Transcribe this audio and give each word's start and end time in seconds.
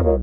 Hello 0.00 0.16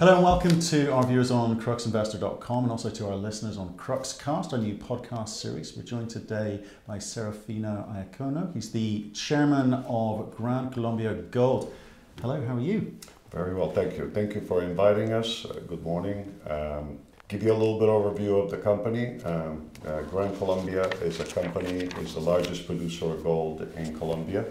and 0.00 0.22
welcome 0.22 0.60
to 0.60 0.92
our 0.92 1.06
viewers 1.06 1.30
on 1.30 1.58
cruxinvestor.com 1.58 2.64
and 2.64 2.70
also 2.70 2.90
to 2.90 3.06
our 3.06 3.16
listeners 3.16 3.56
on 3.56 3.74
Cruxcast, 3.78 4.52
our 4.52 4.58
new 4.58 4.74
podcast 4.74 5.30
series. 5.30 5.74
We're 5.74 5.82
joined 5.82 6.10
today 6.10 6.60
by 6.86 6.98
Serafino 6.98 7.88
Iacono. 7.88 8.52
He's 8.52 8.70
the 8.70 9.08
chairman 9.12 9.72
of 9.88 10.36
Gran 10.36 10.68
Colombia 10.68 11.14
Gold. 11.14 11.72
Hello, 12.20 12.44
how 12.44 12.56
are 12.56 12.60
you? 12.60 12.98
Very 13.30 13.54
well, 13.54 13.70
thank 13.70 13.96
you. 13.96 14.10
Thank 14.10 14.34
you 14.34 14.42
for 14.42 14.62
inviting 14.62 15.14
us. 15.14 15.46
Uh, 15.46 15.60
good 15.66 15.82
morning. 15.82 16.38
Um, 16.46 16.98
give 17.28 17.42
you 17.42 17.52
a 17.52 17.54
little 17.54 17.78
bit 17.78 17.88
overview 17.88 18.42
of 18.42 18.50
the 18.50 18.56
company. 18.56 19.22
Um, 19.22 19.70
uh, 19.86 20.02
Colombia 20.38 20.88
is 21.02 21.20
a 21.20 21.26
company, 21.26 21.84
is 22.00 22.14
the 22.14 22.20
largest 22.20 22.66
producer 22.66 23.04
of 23.04 23.22
gold 23.22 23.68
in 23.76 23.96
Colombia. 23.98 24.46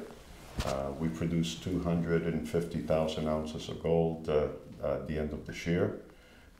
Uh, 0.63 0.91
we 0.99 1.07
produce 1.07 1.55
250,000 1.55 3.27
ounces 3.27 3.69
of 3.69 3.81
gold 3.81 4.29
uh, 4.29 4.49
at 4.83 5.07
the 5.07 5.17
end 5.17 5.33
of 5.33 5.45
this 5.47 5.65
year. 5.65 6.01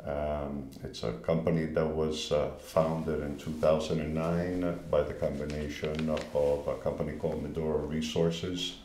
Um, 0.03 0.69
it's 0.83 1.03
a 1.03 1.13
company 1.13 1.65
that 1.65 1.85
was 1.85 2.31
uh, 2.31 2.49
founded 2.59 3.21
in 3.21 3.37
2009 3.37 4.79
by 4.89 5.03
the 5.03 5.13
combination 5.13 6.09
of 6.09 6.67
a 6.67 6.75
company 6.77 7.13
called 7.13 7.43
Medoro 7.43 7.87
Resources 7.87 8.77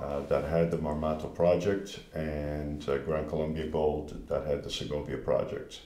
uh, 0.00 0.20
that 0.20 0.44
had 0.44 0.70
the 0.70 0.78
Marmato 0.78 1.34
project 1.34 2.00
and 2.14 2.86
uh, 2.88 2.96
Gran 2.98 3.28
Colombia 3.28 3.66
Gold 3.66 4.26
that 4.28 4.46
had 4.46 4.62
the 4.62 4.70
Segovia 4.70 5.18
project. 5.18 5.80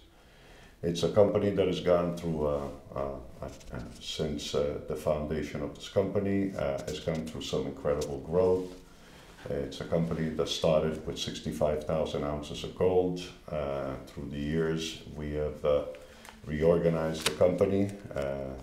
It's 0.83 1.03
a 1.03 1.09
company 1.09 1.51
that 1.51 1.67
has 1.67 1.81
gone 1.81 2.17
through, 2.17 2.47
uh, 2.47 2.61
uh, 2.95 3.01
uh, 3.43 3.79
since 4.01 4.53
the 4.53 4.97
foundation 4.97 5.63
of 5.63 5.75
this 5.75 5.89
company, 5.89 6.51
has 6.51 7.01
gone 7.01 7.27
through 7.27 7.43
some 7.43 7.67
incredible 7.67 8.19
growth. 8.19 8.75
It's 9.49 9.81
a 9.81 9.85
company 9.85 10.29
that 10.31 10.49
started 10.49 11.07
with 11.07 11.19
65,000 11.19 12.25
ounces 12.25 12.65
of 12.65 12.77
gold. 12.77 13.21
through 14.07 14.29
the 14.31 14.39
years, 14.39 15.03
we 15.17 15.35
have 15.35 15.65
reorganized 16.47 17.27
the 17.27 17.33
company. 17.33 17.91
Uh, 18.15 18.55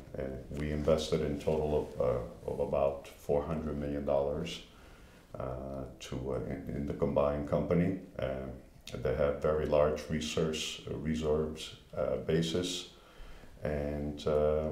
we 0.52 0.72
invested 0.72 1.22
in 1.22 1.40
total 1.40 1.88
of, 1.98 2.02
uh, 2.02 2.52
of 2.52 2.60
about 2.60 3.10
$400 3.28 3.76
million 3.76 4.08
uh, 4.08 5.84
to, 6.00 6.44
in, 6.48 6.76
in, 6.76 6.88
the 6.88 6.94
combined 6.94 7.50
company. 7.50 8.00
They 8.92 9.16
have 9.16 9.42
very 9.42 9.66
large 9.66 10.02
resource 10.10 10.82
reserves 10.88 11.76
uh, 11.98 12.18
basis. 12.18 12.90
And 13.64 14.26
uh, 14.28 14.70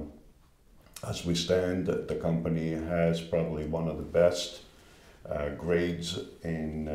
as 1.07 1.25
we 1.25 1.35
stand, 1.35 1.87
the 1.87 2.19
company 2.21 2.71
has 2.71 3.21
probably 3.21 3.65
one 3.65 3.87
of 3.87 3.97
the 3.97 4.03
best 4.03 4.61
uh, 5.29 5.49
grades 5.49 6.19
in 6.43 6.87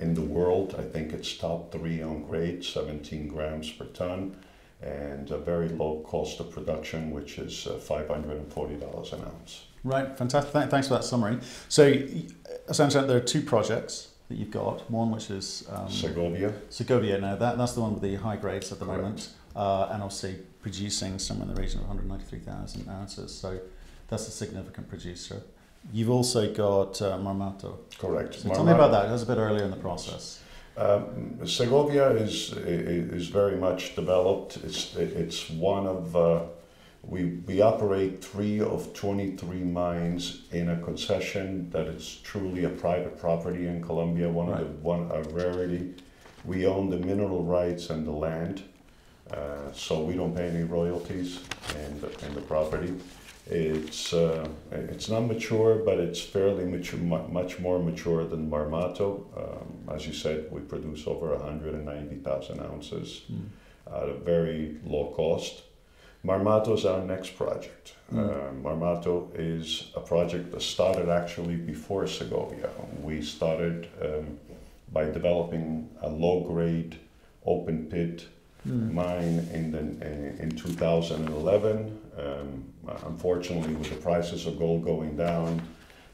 in 0.00 0.14
the 0.14 0.22
world. 0.22 0.74
I 0.78 0.82
think 0.82 1.12
it's 1.12 1.36
top 1.36 1.72
three 1.72 2.02
on 2.02 2.22
grade, 2.24 2.64
17 2.64 3.28
grams 3.28 3.70
per 3.70 3.86
ton, 3.86 4.36
and 4.82 5.30
a 5.30 5.38
very 5.38 5.68
low 5.68 6.00
cost 6.06 6.40
of 6.40 6.50
production, 6.50 7.10
which 7.10 7.38
is 7.38 7.66
uh, 7.66 7.72
$540 7.72 9.12
an 9.12 9.22
ounce. 9.22 9.64
Right, 9.82 10.16
fantastic. 10.16 10.70
Thanks 10.70 10.88
for 10.88 10.94
that 10.94 11.04
summary. 11.04 11.38
So, 11.68 12.02
essentially, 12.68 13.06
there 13.06 13.16
are 13.16 13.20
two 13.20 13.42
projects 13.42 14.08
that 14.30 14.38
you've 14.38 14.50
got. 14.50 14.88
One 14.90 15.10
which 15.10 15.28
is 15.28 15.66
um, 15.70 15.90
Segovia. 15.90 16.54
Segovia. 16.70 17.20
Now 17.20 17.36
that 17.36 17.58
that's 17.58 17.72
the 17.72 17.80
one 17.82 17.92
with 17.92 18.02
the 18.02 18.14
high 18.14 18.36
grades 18.36 18.72
at 18.72 18.78
the 18.78 18.86
Correct. 18.86 19.02
moment, 19.02 19.28
uh, 19.54 19.90
and 19.92 20.02
obviously 20.02 20.36
producing 20.62 21.18
somewhere 21.18 21.48
in 21.48 21.54
the 21.54 21.60
region 21.60 21.80
of 21.80 21.88
193,000 21.88 22.88
ounces. 22.88 23.34
So 23.34 23.58
that's 24.08 24.28
a 24.28 24.30
significant 24.30 24.88
producer. 24.88 25.42
You've 25.92 26.10
also 26.10 26.52
got 26.54 27.02
uh, 27.02 27.18
Marmato. 27.18 27.78
Correct. 27.98 28.34
So 28.34 28.50
tell 28.50 28.64
me 28.64 28.72
about 28.72 28.92
that. 28.92 29.06
That 29.06 29.12
was 29.12 29.22
a 29.22 29.26
bit 29.26 29.38
earlier 29.38 29.64
in 29.64 29.70
the 29.70 29.76
process. 29.76 30.40
Um, 30.76 31.44
Segovia 31.44 32.10
is 32.10 32.52
is 32.52 33.26
very 33.26 33.56
much 33.56 33.96
developed. 33.96 34.58
It's 34.58 34.94
it's 34.96 35.50
one 35.50 35.86
of 35.86 36.16
uh, 36.16 36.42
we, 37.02 37.24
we 37.46 37.60
operate 37.60 38.22
three 38.22 38.60
of 38.60 38.92
23 38.92 39.58
mines 39.60 40.42
in 40.52 40.68
a 40.70 40.80
concession 40.80 41.70
that 41.70 41.86
is 41.86 42.20
truly 42.22 42.64
a 42.64 42.68
private 42.68 43.18
property 43.18 43.66
in 43.66 43.82
Colombia, 43.82 44.28
one 44.28 44.48
right. 44.48 44.60
of 44.60 44.68
the 44.68 44.74
one 44.74 45.10
a 45.10 45.22
rarity. 45.30 45.94
We 46.44 46.66
own 46.66 46.90
the 46.90 46.98
mineral 46.98 47.44
rights 47.44 47.90
and 47.90 48.06
the 48.06 48.12
land, 48.12 48.62
uh, 49.30 49.72
so 49.72 50.02
we 50.02 50.14
don't 50.14 50.34
pay 50.34 50.48
any 50.48 50.64
royalties 50.64 51.40
in 51.74 52.00
the, 52.00 52.26
in 52.26 52.34
the 52.34 52.40
property. 52.42 52.94
It's 53.46 54.12
uh, 54.12 54.46
it's 54.70 55.08
not 55.08 55.22
mature, 55.22 55.76
but 55.76 55.98
it's 55.98 56.20
fairly 56.20 56.64
mature, 56.64 57.00
much 57.00 57.58
more 57.58 57.78
mature 57.78 58.24
than 58.24 58.48
Marmato. 58.48 59.24
Um, 59.36 59.94
as 59.94 60.06
you 60.06 60.12
said, 60.12 60.46
we 60.52 60.60
produce 60.60 61.06
over 61.06 61.34
190,000 61.34 62.60
ounces 62.60 63.22
mm. 63.32 63.46
at 63.92 64.08
a 64.08 64.14
very 64.14 64.76
low 64.84 65.12
cost. 65.16 65.62
Marmato 66.24 66.74
is 66.74 66.84
our 66.84 67.02
next 67.02 67.36
project. 67.36 67.94
Mm. 68.12 68.18
Uh, 68.18 68.52
Marmato 68.62 69.30
is 69.34 69.90
a 69.96 70.00
project 70.00 70.50
that 70.52 70.60
started 70.60 71.08
actually 71.08 71.56
before 71.56 72.06
Segovia. 72.06 72.68
We 73.02 73.22
started 73.22 73.88
um, 74.02 74.38
by 74.92 75.04
developing 75.04 75.88
a 76.02 76.08
low 76.08 76.40
grade 76.40 76.98
open 77.46 77.86
pit 77.86 78.26
mm. 78.68 78.92
mine 78.92 79.48
in, 79.54 79.72
the, 79.72 80.42
in 80.42 80.50
2011. 80.56 81.98
Um, 82.18 82.64
unfortunately, 83.06 83.74
with 83.74 83.88
the 83.88 83.96
prices 83.96 84.46
of 84.46 84.58
gold 84.58 84.84
going 84.84 85.16
down, 85.16 85.62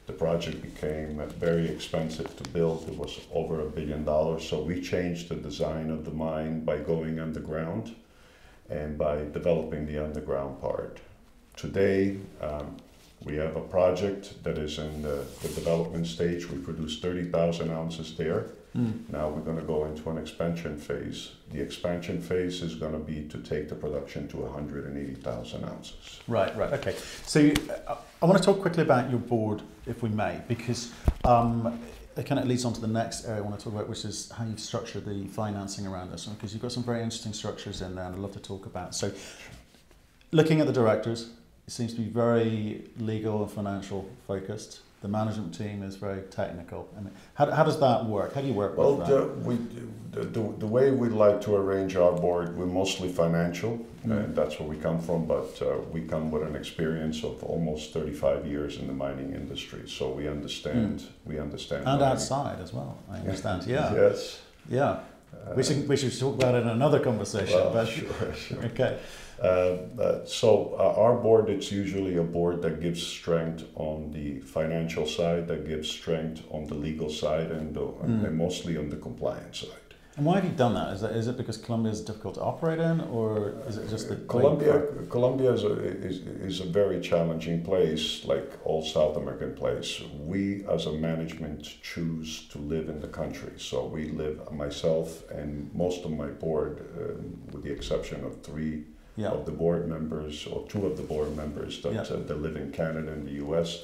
the 0.05 0.13
project 0.13 0.61
became 0.61 1.21
very 1.37 1.67
expensive 1.67 2.33
to 2.37 2.49
build. 2.51 2.87
It 2.87 2.95
was 2.95 3.19
over 3.33 3.59
a 3.59 3.69
billion 3.69 4.05
dollars. 4.05 4.47
So 4.47 4.61
we 4.61 4.81
changed 4.81 5.27
the 5.27 5.35
design 5.35 5.89
of 5.89 6.05
the 6.05 6.11
mine 6.11 6.63
by 6.63 6.77
going 6.77 7.19
underground 7.19 7.93
and 8.69 8.97
by 8.97 9.17
developing 9.31 9.85
the 9.85 10.03
underground 10.03 10.59
part. 10.61 10.99
Today, 11.55 12.17
um, 12.41 12.77
we 13.23 13.35
have 13.37 13.55
a 13.55 13.61
project 13.61 14.43
that 14.43 14.57
is 14.57 14.77
in 14.77 15.01
the, 15.01 15.25
the 15.41 15.49
development 15.49 16.05
stage. 16.07 16.49
We 16.49 16.59
produce 16.59 16.99
30,000 16.99 17.71
ounces 17.71 18.15
there. 18.15 18.47
Mm. 18.75 19.09
Now 19.11 19.29
we're 19.29 19.41
going 19.41 19.57
to 19.57 19.63
go 19.63 19.85
into 19.85 20.09
an 20.11 20.17
expansion 20.17 20.77
phase. 20.77 21.31
The 21.51 21.59
expansion 21.59 22.21
phase 22.21 22.61
is 22.61 22.75
going 22.75 22.91
to 22.93 22.99
be 22.99 23.23
to 23.29 23.39
take 23.39 23.69
the 23.69 23.75
production 23.75 24.27
to 24.29 24.37
180,000 24.37 25.63
ounces. 25.65 26.19
Right, 26.27 26.55
right, 26.55 26.73
okay. 26.73 26.95
So 27.25 27.39
you, 27.39 27.55
uh, 27.87 27.95
I 28.21 28.25
want 28.25 28.37
to 28.37 28.43
talk 28.43 28.61
quickly 28.61 28.83
about 28.83 29.09
your 29.09 29.19
board, 29.19 29.63
if 29.87 30.03
we 30.03 30.09
may, 30.09 30.41
because 30.47 30.91
um, 31.25 31.79
it 32.17 32.25
kind 32.25 32.39
of 32.39 32.47
leads 32.47 32.65
on 32.65 32.73
to 32.73 32.81
the 32.81 32.87
next 32.87 33.25
area 33.25 33.37
I 33.37 33.41
want 33.41 33.57
to 33.57 33.63
talk 33.63 33.73
about, 33.73 33.87
which 33.87 34.03
is 34.03 34.31
how 34.31 34.43
you've 34.43 34.59
structured 34.59 35.05
the 35.05 35.25
financing 35.27 35.85
around 35.85 36.11
this, 36.11 36.25
because 36.25 36.53
you've 36.53 36.61
got 36.61 36.71
some 36.71 36.83
very 36.83 37.03
interesting 37.03 37.33
structures 37.33 37.81
in 37.81 37.95
there, 37.95 38.05
and 38.05 38.15
I'd 38.15 38.21
love 38.21 38.33
to 38.33 38.39
talk 38.39 38.65
about. 38.65 38.95
So, 38.95 39.11
looking 40.31 40.59
at 40.59 40.67
the 40.67 40.73
directors, 40.73 41.29
it 41.67 41.71
seems 41.71 41.93
to 41.93 42.01
be 42.01 42.07
very 42.07 42.85
legal 42.97 43.43
and 43.43 43.51
financial 43.51 44.09
focused. 44.25 44.79
The 45.01 45.07
management 45.07 45.55
team 45.55 45.83
is 45.83 45.95
very 45.95 46.23
technical. 46.23 46.89
I 46.97 47.01
mean, 47.01 47.13
how, 47.35 47.51
how 47.51 47.63
does 47.63 47.79
that 47.79 48.05
work? 48.05 48.33
How 48.33 48.41
do 48.41 48.47
you 48.47 48.53
work 48.53 48.77
well, 48.77 48.95
with 48.95 49.07
that? 49.07 49.13
The, 49.13 49.47
we, 49.47 49.57
the, 50.11 50.21
the, 50.21 50.53
the 50.57 50.65
way 50.65 50.89
we 50.89 51.09
like 51.09 51.39
to 51.41 51.55
arrange 51.55 51.95
our 51.95 52.13
board, 52.13 52.57
we're 52.57 52.65
mostly 52.65 53.09
financial, 53.09 53.85
mm. 54.05 54.25
and 54.25 54.35
that's 54.35 54.59
where 54.59 54.67
we 54.67 54.75
come 54.75 54.99
from, 54.99 55.27
but 55.27 55.61
uh, 55.61 55.77
we 55.91 56.01
come 56.01 56.31
with 56.31 56.41
an 56.41 56.55
experience 56.55 57.23
of 57.23 57.43
almost 57.43 57.93
35 57.93 58.47
years 58.47 58.77
in 58.79 58.87
the 58.87 58.93
mining 58.93 59.33
industry, 59.33 59.87
so 59.87 60.09
we 60.09 60.27
understand. 60.27 60.99
Mm. 60.99 61.07
We 61.25 61.39
understand. 61.39 61.83
And 61.85 61.99
mining. 61.99 62.13
outside 62.13 62.59
as 62.59 62.73
well, 62.73 62.97
I 63.11 63.19
understand. 63.19 63.65
Yeah. 63.67 63.93
yes. 63.93 64.41
Yeah. 64.67 64.99
Uh, 65.31 65.53
we, 65.55 65.63
should, 65.63 65.87
we 65.87 65.95
should 65.95 66.17
talk 66.17 66.35
about 66.35 66.55
it 66.55 66.63
in 66.63 66.69
another 66.69 66.99
conversation. 66.99 67.53
Well, 67.53 67.71
but, 67.71 67.87
sure, 67.87 68.33
sure. 68.33 68.63
Okay. 68.65 68.99
Uh, 69.41 69.77
uh, 70.01 70.25
so 70.25 70.75
uh, 70.79 70.99
our 70.99 71.15
board, 71.15 71.49
it's 71.49 71.71
usually 71.71 72.17
a 72.17 72.23
board 72.23 72.61
that 72.63 72.81
gives 72.81 73.05
strength 73.05 73.63
on 73.75 74.11
the 74.11 74.39
financial 74.39 75.05
side, 75.05 75.47
that 75.47 75.67
gives 75.67 75.89
strength 75.89 76.41
on 76.49 76.65
the 76.65 76.73
legal 76.73 77.09
side, 77.09 77.51
and, 77.51 77.75
mm. 77.75 78.03
and 78.03 78.37
mostly 78.37 78.77
on 78.77 78.89
the 78.89 78.97
compliance 78.97 79.59
side. 79.59 79.87
And 80.15 80.25
why 80.25 80.37
have 80.37 80.45
you 80.45 80.51
done 80.51 80.73
that? 80.73 80.93
Is, 80.93 81.01
that, 81.01 81.11
is 81.11 81.27
it 81.27 81.37
because 81.37 81.57
Colombia 81.57 81.91
is 81.91 82.01
difficult 82.01 82.33
to 82.35 82.41
operate 82.41 82.79
in, 82.79 83.01
or 83.01 83.53
is 83.67 83.77
it 83.77 83.87
just 83.87 84.09
the 84.09 84.15
Colombia? 84.15 84.81
Colombia 85.11 85.51
is 85.51 85.63
a, 85.63 85.73
is, 85.73 86.21
is 86.21 86.59
a 86.59 86.65
very 86.65 86.99
challenging 86.99 87.63
place, 87.63 88.25
like 88.25 88.51
all 88.63 88.83
South 88.83 89.15
American 89.15 89.53
place. 89.53 90.01
We, 90.19 90.65
as 90.65 90.87
a 90.87 90.93
management, 90.93 91.71
choose 91.83 92.47
to 92.47 92.57
live 92.57 92.89
in 92.89 92.99
the 92.99 93.07
country. 93.07 93.53
So 93.57 93.85
we 93.85 94.09
live, 94.09 94.51
myself 94.51 95.29
and 95.29 95.71
most 95.75 96.03
of 96.03 96.09
my 96.09 96.29
board, 96.29 96.83
uh, 96.97 97.21
with 97.51 97.63
the 97.63 97.71
exception 97.71 98.23
of 98.25 98.41
three 98.41 98.85
yeah. 99.17 99.29
of 99.29 99.45
the 99.45 99.51
board 99.51 99.89
members, 99.89 100.47
or 100.47 100.65
two 100.67 100.85
of 100.85 100.95
the 100.95 101.03
board 101.03 101.35
members 101.35 101.81
that, 101.81 101.93
yeah. 101.93 102.01
uh, 102.01 102.23
that 102.23 102.41
live 102.41 102.55
in 102.55 102.71
Canada 102.71 103.11
and 103.11 103.27
the 103.27 103.33
U.S. 103.33 103.83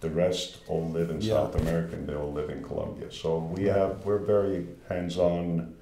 The 0.00 0.10
rest 0.10 0.58
all 0.68 0.88
live 0.90 1.10
in 1.10 1.20
yeah. 1.20 1.34
South 1.34 1.56
America 1.56 1.96
and 1.96 2.06
they 2.06 2.14
all 2.14 2.32
live 2.32 2.50
in 2.50 2.62
Colombia. 2.62 3.10
So 3.10 3.38
we 3.38 3.64
have 3.64 4.04
we're 4.04 4.18
very 4.18 4.66
hands-on 4.88 5.74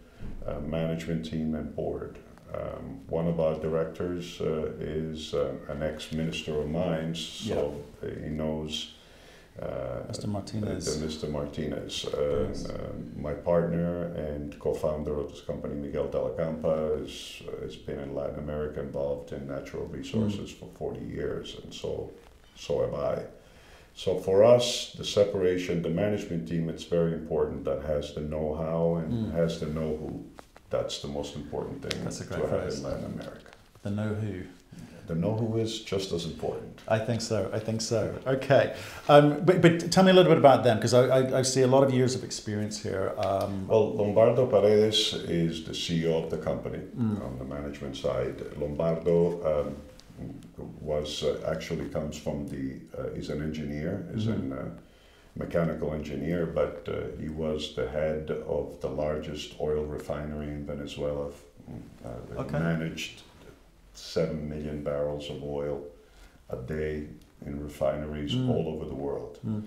uh, 0.46 0.60
management 0.60 1.26
team 1.26 1.54
and 1.54 1.74
board. 1.74 2.18
Um, 2.54 3.00
one 3.08 3.26
of 3.26 3.40
our 3.40 3.54
directors 3.58 4.40
uh, 4.40 4.72
is 4.78 5.34
uh, 5.34 5.54
an 5.68 5.82
ex-minister 5.82 6.60
of 6.60 6.68
mines, 6.68 7.18
so 7.18 7.82
he 8.02 8.28
knows 8.28 8.92
Mr. 9.60 10.26
Martinez. 10.26 10.88
uh, 11.02 11.06
Mr. 11.06 11.30
Martinez. 11.30 12.04
Uh, 12.06 12.46
Yes. 12.48 12.68
um, 12.70 13.12
my 13.16 13.32
partner 13.34 14.04
and 14.14 14.58
co-founder 14.58 15.18
of 15.18 15.30
this 15.30 15.40
company, 15.42 15.74
Miguel 15.74 16.08
de 16.08 16.18
la 16.18 16.30
Campa, 16.30 16.98
la 16.98 16.98
has, 16.98 17.42
has 17.62 17.76
been 17.76 17.98
in 18.00 18.14
Latin 18.14 18.38
America 18.38 18.80
involved 18.80 19.32
in 19.32 19.46
natural 19.46 19.86
resources 19.86 20.50
for 20.50 20.68
40 20.78 21.00
years, 21.04 21.58
and 21.62 21.72
so, 21.72 22.10
so 22.56 22.80
have 22.80 22.94
I. 22.94 23.24
So 23.94 24.18
for 24.18 24.42
us, 24.42 24.92
the 24.96 25.04
separation, 25.04 25.82
the 25.82 25.90
management 25.90 26.48
team, 26.48 26.68
it's 26.70 26.84
very 26.84 27.12
important 27.12 27.64
that 27.66 27.82
has 27.82 28.14
the 28.14 28.22
know-how 28.22 28.96
and 28.96 29.12
Mm. 29.12 29.32
has 29.32 29.60
the 29.60 29.66
know-who. 29.66 30.24
That's 30.70 31.02
the 31.02 31.08
most 31.08 31.36
important 31.36 31.82
thing 31.82 32.02
That's 32.02 32.22
a 32.22 32.24
to 32.24 32.30
great 32.30 32.48
have 32.48 32.72
in 32.72 32.82
Latin 32.82 33.04
America. 33.04 33.50
The 33.82 33.90
know 35.08 35.34
who. 35.36 35.56
The 35.56 35.62
is 35.62 35.80
just 35.82 36.12
as 36.12 36.24
important. 36.24 36.80
I 36.88 36.98
think 36.98 37.20
so. 37.20 37.50
I 37.52 37.58
think 37.58 37.80
so. 37.80 38.14
Okay, 38.26 38.74
um, 39.08 39.40
but, 39.44 39.60
but 39.60 39.90
tell 39.92 40.04
me 40.04 40.10
a 40.10 40.14
little 40.14 40.30
bit 40.30 40.38
about 40.38 40.64
them 40.64 40.76
because 40.78 40.94
I, 40.94 41.02
I, 41.18 41.38
I 41.38 41.42
see 41.42 41.62
a 41.62 41.66
lot 41.66 41.82
of 41.84 41.92
years 41.92 42.14
of 42.14 42.24
experience 42.24 42.82
here. 42.82 43.12
Um, 43.18 43.68
Well, 43.68 43.94
Lombardo 43.94 44.46
Paredes 44.46 45.14
is 45.14 45.64
the 45.64 45.72
CEO 45.72 46.22
of 46.24 46.30
the 46.30 46.38
company 46.38 46.78
Mm. 46.96 47.24
on 47.24 47.38
the 47.38 47.44
management 47.44 47.96
side. 47.96 48.36
Lombardo 48.58 49.16
um, 49.52 49.76
was 50.80 51.22
uh, 51.22 51.40
actually 51.54 51.88
comes 51.88 52.16
from 52.16 52.46
the 52.48 52.64
uh, 52.98 53.14
he's 53.14 53.30
an 53.30 53.42
engineer, 53.42 54.06
is 54.14 54.26
an 54.26 54.52
uh, 54.52 54.68
mechanical 55.36 55.92
engineer, 55.94 56.46
but 56.46 56.86
uh, 56.88 56.94
he 57.20 57.28
was 57.28 57.74
the 57.74 57.88
head 57.88 58.30
of 58.46 58.80
the 58.80 58.88
largest 58.88 59.54
oil 59.60 59.84
refinery 59.84 60.48
in 60.48 60.66
Venezuela. 60.66 61.28
Uh, 62.04 62.08
Okay. 62.38 62.58
Managed 62.58 63.22
seven 63.94 64.48
million 64.48 64.82
barrels 64.82 65.28
of 65.30 65.42
oil 65.42 65.82
a 66.50 66.56
day 66.56 67.06
in 67.46 67.62
refineries 67.62 68.34
Mm. 68.34 68.48
all 68.50 68.68
over 68.68 68.84
the 68.86 68.94
world. 68.94 69.38
mm, 69.46 69.62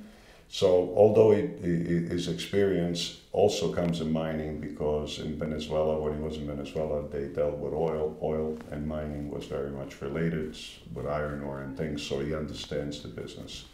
So, 0.47 0.93
although 0.95 1.31
he, 1.31 1.47
he, 1.61 2.05
his 2.05 2.27
experience 2.27 3.19
also 3.31 3.73
comes 3.73 3.99
in 3.99 4.11
mining, 4.11 4.59
because 4.61 5.19
in 5.19 5.37
Venezuela, 5.39 5.99
when 5.99 6.13
he 6.17 6.21
was 6.21 6.37
in 6.37 6.45
Venezuela, 6.45 7.07
they 7.09 7.25
dealt 7.25 7.57
with 7.57 7.73
oil. 7.73 8.15
Oil 8.21 8.57
and 8.71 8.87
mining 8.87 9.31
was 9.31 9.45
very 9.45 9.71
much 9.71 10.01
related 10.01 10.55
with 10.93 11.07
iron 11.07 11.41
ore 11.41 11.61
and 11.61 11.75
things, 11.75 12.03
so 12.03 12.19
he 12.19 12.33
understands 12.35 13.01
the 13.01 13.07
business. 13.07 13.65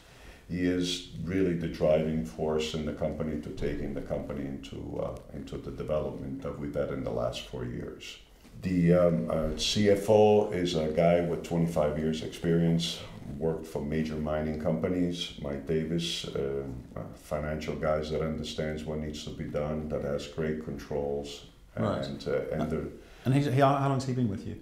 He 0.49 0.61
is 0.65 1.09
really 1.25 1.53
the 1.53 1.67
driving 1.67 2.25
force 2.25 2.73
in 2.73 2.85
the 2.85 2.93
company 2.93 3.39
to 3.41 3.49
taking 3.49 3.93
the 3.93 4.01
company 4.01 4.45
into, 4.45 4.77
uh, 5.03 5.15
into 5.33 5.57
the 5.57 5.71
development 5.71 6.41
that 6.41 6.57
we've 6.57 6.73
had 6.73 6.89
in 6.91 7.03
the 7.03 7.11
last 7.11 7.41
four 7.47 7.65
years. 7.65 8.17
The 8.61 8.93
um, 8.93 9.29
uh, 9.29 9.33
CFO 9.57 10.53
is 10.53 10.75
a 10.75 10.87
guy 10.89 11.21
with 11.21 11.43
25 11.43 11.97
years 11.97 12.21
experience, 12.23 12.99
worked 13.37 13.65
for 13.65 13.81
major 13.81 14.15
mining 14.15 14.61
companies. 14.61 15.33
Mike 15.41 15.65
Davis, 15.65 16.25
uh, 16.25 16.63
uh, 16.95 16.99
financial 17.15 17.75
guys 17.75 18.11
that 18.11 18.21
understands 18.21 18.83
what 18.83 18.99
needs 18.99 19.23
to 19.23 19.31
be 19.31 19.45
done, 19.45 19.89
that 19.89 20.03
has 20.03 20.27
great 20.27 20.63
controls, 20.63 21.45
Right. 21.75 22.05
and 22.05 22.27
uh, 22.27 22.53
and 22.53 22.69
the, 22.69 22.91
and 23.25 23.33
he's, 23.33 23.45
he, 23.45 23.61
how 23.61 23.87
long's 23.89 24.05
he 24.05 24.13
been 24.13 24.29
with 24.29 24.45
you? 24.45 24.57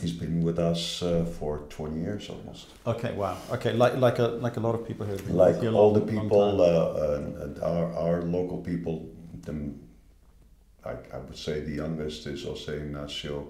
he's 0.00 0.12
been 0.12 0.40
with 0.42 0.58
us 0.58 1.02
uh, 1.02 1.24
for 1.38 1.58
20 1.68 2.00
years 2.00 2.30
almost. 2.30 2.68
Okay, 2.86 3.12
wow. 3.12 3.36
Okay, 3.52 3.72
like 3.74 3.96
like 3.96 4.18
a 4.18 4.28
like 4.46 4.56
a 4.56 4.60
lot 4.60 4.74
of 4.74 4.86
people 4.86 5.04
here. 5.06 5.16
Like 5.28 5.56
with 5.56 5.64
you 5.64 5.70
a 5.70 5.74
all 5.74 5.92
the 5.92 6.00
people, 6.00 6.62
uh, 6.62 7.16
and, 7.16 7.36
and 7.42 7.58
our 7.62 7.92
our 7.94 8.22
local 8.22 8.58
people, 8.58 9.06
them, 9.42 9.78
I, 10.84 10.90
I 11.14 11.18
would 11.18 11.36
say 11.36 11.60
the 11.60 11.72
youngest 11.72 12.26
is 12.26 12.44
Jose 12.44 12.72
Ignacio 12.72 13.48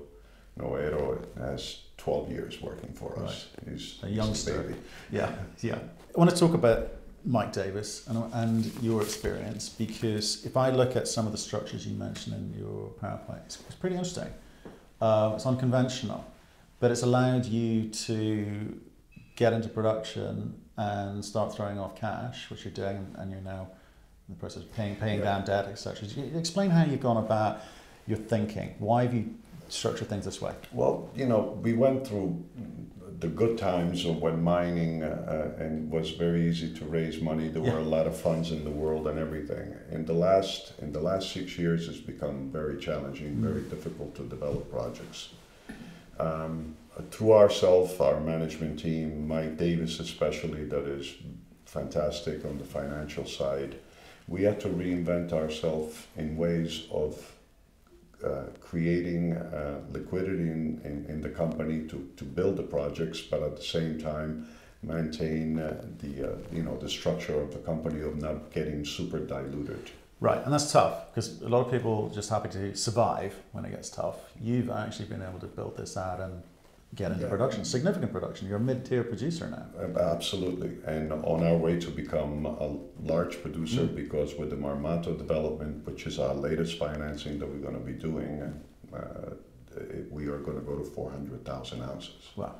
Noguera, 0.58 1.18
has 1.38 1.82
12 1.96 2.30
years 2.30 2.60
working 2.60 2.92
for 2.92 3.18
us. 3.20 3.48
He's 3.68 3.98
A 4.02 4.06
he's 4.06 4.16
youngster. 4.16 4.62
baby. 4.62 4.74
Yeah, 5.10 5.32
yeah. 5.60 5.78
I 6.14 6.18
want 6.18 6.30
to 6.30 6.36
talk 6.36 6.54
about 6.54 6.88
Mike 7.24 7.52
Davis 7.52 8.06
and, 8.08 8.32
and 8.34 8.82
your 8.82 9.00
experience 9.02 9.68
because 9.68 10.44
if 10.44 10.56
I 10.56 10.70
look 10.70 10.96
at 10.96 11.08
some 11.08 11.26
of 11.26 11.32
the 11.32 11.38
structures 11.38 11.86
you 11.86 11.94
mentioned 11.96 12.34
in 12.36 12.60
your 12.60 12.90
PowerPoint, 13.02 13.44
it's, 13.46 13.58
it's 13.66 13.76
pretty 13.76 13.96
interesting. 13.96 14.28
Uh, 15.00 15.32
it's 15.34 15.46
unconventional, 15.46 16.24
but 16.80 16.90
it's 16.90 17.02
allowed 17.02 17.46
you 17.46 17.88
to 17.88 18.78
get 19.36 19.52
into 19.52 19.68
production 19.68 20.60
and 20.76 21.24
start 21.24 21.54
throwing 21.54 21.78
off 21.78 21.96
cash, 21.96 22.50
which 22.50 22.64
you're 22.64 22.74
doing, 22.74 23.14
and 23.18 23.30
you're 23.30 23.40
now 23.40 23.68
in 24.28 24.34
the 24.34 24.40
process 24.40 24.62
of 24.62 24.72
paying, 24.74 24.96
paying 24.96 25.18
Yeah. 25.18 25.24
down 25.24 25.44
debt, 25.44 25.66
etc. 25.66 26.08
Explain 26.36 26.70
how 26.70 26.84
you've 26.84 27.00
gone 27.00 27.16
about 27.16 27.60
your 28.06 28.18
thinking. 28.18 28.74
Why 28.78 29.04
have 29.04 29.14
you 29.14 29.34
structured 29.68 30.08
things 30.08 30.24
this 30.24 30.40
way? 30.40 30.52
Well, 30.72 31.10
you 31.14 31.26
know, 31.26 31.58
we 31.62 31.72
went 31.72 32.06
through 32.06 32.44
the 33.20 33.28
good 33.28 33.56
times 33.56 34.04
of 34.04 34.20
when 34.20 34.42
mining 34.42 35.02
uh, 35.04 35.52
uh, 35.58 35.62
and 35.62 35.90
was 35.90 36.10
very 36.10 36.48
easy 36.48 36.74
to 36.74 36.84
raise 36.84 37.20
money. 37.20 37.48
There 37.48 37.62
were 37.62 37.78
a 37.78 37.82
lot 37.96 38.06
of 38.06 38.16
funds 38.16 38.50
in 38.50 38.64
the 38.64 38.70
world 38.70 39.06
and 39.06 39.18
everything. 39.18 39.74
In 39.90 40.04
the 40.04 40.12
last 40.12 40.72
in 40.80 40.92
the 40.92 41.00
last 41.00 41.32
six 41.32 41.56
years, 41.56 41.88
it's 41.88 41.98
become 42.00 42.50
very 42.50 42.76
challenging, 42.78 43.36
very 43.36 43.62
difficult 43.62 44.14
to 44.16 44.22
develop 44.24 44.70
projects. 44.70 45.30
Um, 46.18 46.76
through 47.10 47.32
ourselves, 47.32 47.98
our 48.00 48.20
management 48.20 48.78
team, 48.80 49.26
Mike 49.28 49.56
Davis 49.56 50.00
especially, 50.00 50.64
that 50.64 50.84
is 50.84 51.14
fantastic 51.64 52.44
on 52.44 52.58
the 52.58 52.64
financial 52.64 53.24
side. 53.24 53.76
We 54.32 54.44
had 54.44 54.58
to 54.60 54.68
reinvent 54.68 55.34
ourselves 55.34 55.94
in 56.16 56.38
ways 56.38 56.84
of 56.90 57.12
uh, 58.24 58.44
creating 58.60 59.34
uh, 59.34 59.80
liquidity 59.90 60.48
in, 60.58 60.80
in, 60.84 61.04
in 61.12 61.20
the 61.20 61.28
company 61.28 61.86
to, 61.88 62.08
to 62.16 62.24
build 62.24 62.56
the 62.56 62.62
projects, 62.62 63.20
but 63.20 63.42
at 63.42 63.56
the 63.56 63.62
same 63.76 64.00
time 64.00 64.48
maintain 64.82 65.58
uh, 65.58 65.84
the 65.98 66.12
uh, 66.30 66.36
you 66.50 66.62
know 66.62 66.76
the 66.78 66.88
structure 66.88 67.38
of 67.40 67.52
the 67.52 67.58
company 67.58 68.00
of 68.00 68.16
not 68.22 68.50
getting 68.52 68.86
super 68.86 69.18
diluted. 69.18 69.90
Right, 70.18 70.42
and 70.44 70.50
that's 70.52 70.72
tough 70.72 71.10
because 71.10 71.42
a 71.42 71.48
lot 71.48 71.66
of 71.66 71.70
people 71.70 72.08
just 72.08 72.30
happy 72.30 72.48
to 72.60 72.74
survive 72.74 73.34
when 73.52 73.66
it 73.66 73.72
gets 73.72 73.90
tough. 73.90 74.16
You've 74.40 74.70
actually 74.70 75.08
been 75.08 75.22
able 75.22 75.40
to 75.40 75.46
build 75.58 75.76
this 75.76 75.96
out 75.98 76.20
and 76.20 76.42
get 76.94 77.10
into 77.12 77.24
Yeah. 77.24 77.30
production, 77.30 77.64
significant 77.64 78.12
production. 78.12 78.48
You're 78.48 78.58
a 78.58 78.60
mid-tier 78.60 79.02
producer 79.04 79.48
now. 79.48 79.66
Uh, 79.80 79.98
Absolutely, 80.14 80.72
and 80.86 81.12
on 81.12 81.42
our 81.42 81.56
way 81.56 81.78
to 81.80 81.90
become 81.90 82.44
a 82.46 82.76
large 83.02 83.40
producer 83.42 83.82
Mm. 83.82 83.96
because 83.96 84.36
with 84.36 84.50
the 84.50 84.56
Marmato 84.56 85.16
development, 85.16 85.86
which 85.86 86.06
is 86.06 86.18
our 86.18 86.34
latest 86.34 86.78
financing 86.78 87.38
that 87.38 87.48
we're 87.48 87.64
going 87.68 87.74
to 87.74 87.86
be 87.92 87.94
doing, 87.94 88.52
uh, 88.92 89.30
it, 89.74 90.12
we 90.12 90.26
are 90.28 90.38
going 90.38 90.58
to 90.58 90.64
go 90.64 90.76
to 90.76 90.84
400,000 90.84 91.80
ounces. 91.82 92.30
Wow. 92.36 92.56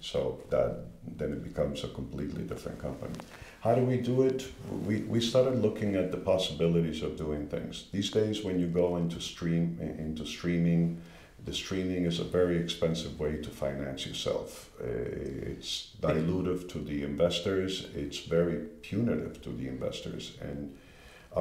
So 0.00 0.40
that 0.50 0.86
then 1.16 1.32
it 1.32 1.42
becomes 1.44 1.84
a 1.84 1.88
completely 1.88 2.42
different 2.42 2.78
company. 2.80 3.14
How 3.60 3.74
do 3.74 3.82
we 3.82 3.96
do 3.96 4.22
it? 4.22 4.46
We, 4.86 4.98
we 5.02 5.20
started 5.20 5.62
looking 5.62 5.94
at 5.96 6.10
the 6.10 6.16
possibilities 6.18 7.02
of 7.02 7.16
doing 7.16 7.46
things. 7.48 7.86
These 7.92 8.10
days, 8.10 8.42
when 8.44 8.58
you 8.58 8.66
go 8.66 8.96
into 8.96 9.20
stream 9.20 9.78
into 9.80 10.24
streaming, 10.26 11.00
the 11.48 11.54
streaming 11.54 12.04
is 12.04 12.20
a 12.20 12.24
very 12.24 12.56
expensive 12.58 13.18
way 13.18 13.36
to 13.44 13.48
finance 13.64 14.06
yourself. 14.06 14.70
Uh, 14.80 15.50
It's 15.52 15.70
dilutive 16.00 16.60
to 16.72 16.78
the 16.90 16.98
investors. 17.10 17.72
It's 18.02 18.20
very 18.36 18.58
punitive 18.88 19.34
to 19.44 19.50
the 19.60 19.66
investors. 19.74 20.24
And 20.48 20.58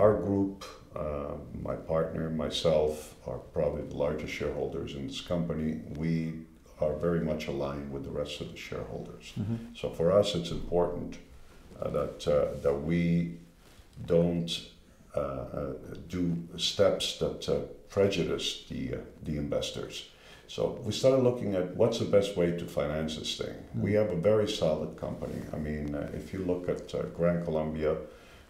our 0.02 0.14
group, 0.28 0.64
uh, 0.96 1.36
my 1.70 1.76
partner, 1.94 2.30
myself, 2.30 2.94
are 3.30 3.40
probably 3.58 3.84
the 3.92 3.98
largest 4.06 4.34
shareholders 4.40 4.96
in 4.96 5.08
this 5.08 5.22
company. 5.34 5.70
We 6.04 6.14
are 6.80 6.96
very 7.08 7.22
much 7.32 7.48
aligned 7.48 7.92
with 7.94 8.04
the 8.08 8.16
rest 8.22 8.36
of 8.42 8.48
the 8.54 8.58
shareholders. 8.70 9.26
Mhm. 9.36 9.58
So 9.80 9.86
for 9.98 10.08
us, 10.20 10.36
it's 10.36 10.52
important 10.52 11.12
uh, 11.82 11.90
that 11.98 12.18
uh, 12.28 12.62
that 12.66 12.78
we 12.92 13.02
don't 14.14 14.52
uh, 15.16 15.20
uh, 15.20 15.74
do 16.16 16.22
steps 16.58 17.06
that 17.20 17.50
uh, 17.50 17.56
prejudice 17.90 18.66
the 18.70 18.96
uh, 18.96 18.98
the 19.24 19.38
investors. 19.38 20.10
So 20.48 20.80
we 20.84 20.94
started 20.94 21.24
looking 21.24 21.56
at 21.56 21.76
what's 21.76 22.00
the 22.00 22.06
best 22.06 22.38
way 22.38 22.52
to 22.52 22.66
finance 22.66 23.18
this 23.18 23.38
thing. 23.38 23.56
We 23.76 23.94
have 23.94 24.12
a 24.12 24.16
very 24.16 24.50
solid 24.50 24.98
company. 24.98 25.42
I 25.54 25.58
mean, 25.58 25.94
uh, 25.94 26.10
if 26.14 26.32
you 26.32 26.40
look 26.40 26.70
at 26.70 26.96
uh, 26.96 27.04
Gran 27.18 27.44
Colombia, 27.44 27.98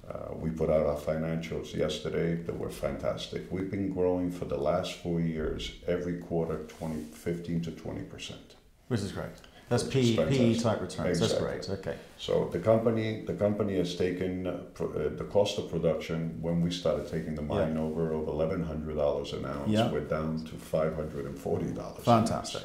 uh, 0.08 0.34
we 0.36 0.52
put 0.52 0.70
out 0.70 0.86
our 0.86 0.96
financials 0.96 1.76
yesterday. 1.76 2.36
They 2.36 2.54
were 2.54 2.70
fantastic. 2.70 3.52
We've 3.52 3.72
been 3.72 3.92
growing 3.92 4.32
for 4.32 4.46
the 4.46 4.58
last 4.58 4.94
four 4.94 5.20
years, 5.20 5.72
every 5.88 6.20
quarter, 6.20 6.66
20, 6.68 7.02
15 7.14 7.62
to 7.62 7.72
20 7.72 8.02
percent. 8.04 8.56
Which 8.88 9.02
is 9.02 9.12
great. 9.12 9.32
That's 9.70 9.84
Which 9.84 9.94
P, 9.94 10.16
PE 10.16 10.56
type 10.56 10.82
returns. 10.82 11.20
That's 11.20 11.34
Exactly. 11.34 11.48
great. 11.48 11.70
Okay. 11.80 11.96
So 12.18 12.50
the 12.54 12.60
company, 12.60 13.26
the 13.26 13.34
company 13.34 13.76
has 13.78 13.96
taken 13.96 14.48
uh, 14.48 14.60
pro, 14.74 14.88
uh, 14.88 15.10
the 15.18 15.26
cost 15.26 15.58
of 15.58 15.70
production 15.70 16.38
when 16.42 16.62
we 16.62 16.72
started 16.72 17.10
taking 17.10 17.36
the 17.36 17.42
mine 17.42 17.78
over 17.78 18.14
of 18.14 18.28
eleven 18.30 18.64
hundred 18.64 18.96
dollars 18.96 19.34
an 19.34 19.46
ounce. 19.46 19.70
Yeah. 19.70 19.92
We're 19.92 20.02
down 20.02 20.46
to 20.46 20.56
five 20.56 20.96
hundred 20.96 21.26
and 21.26 21.38
forty 21.38 21.72
dollars. 21.72 22.06
Fantastic. 22.06 22.64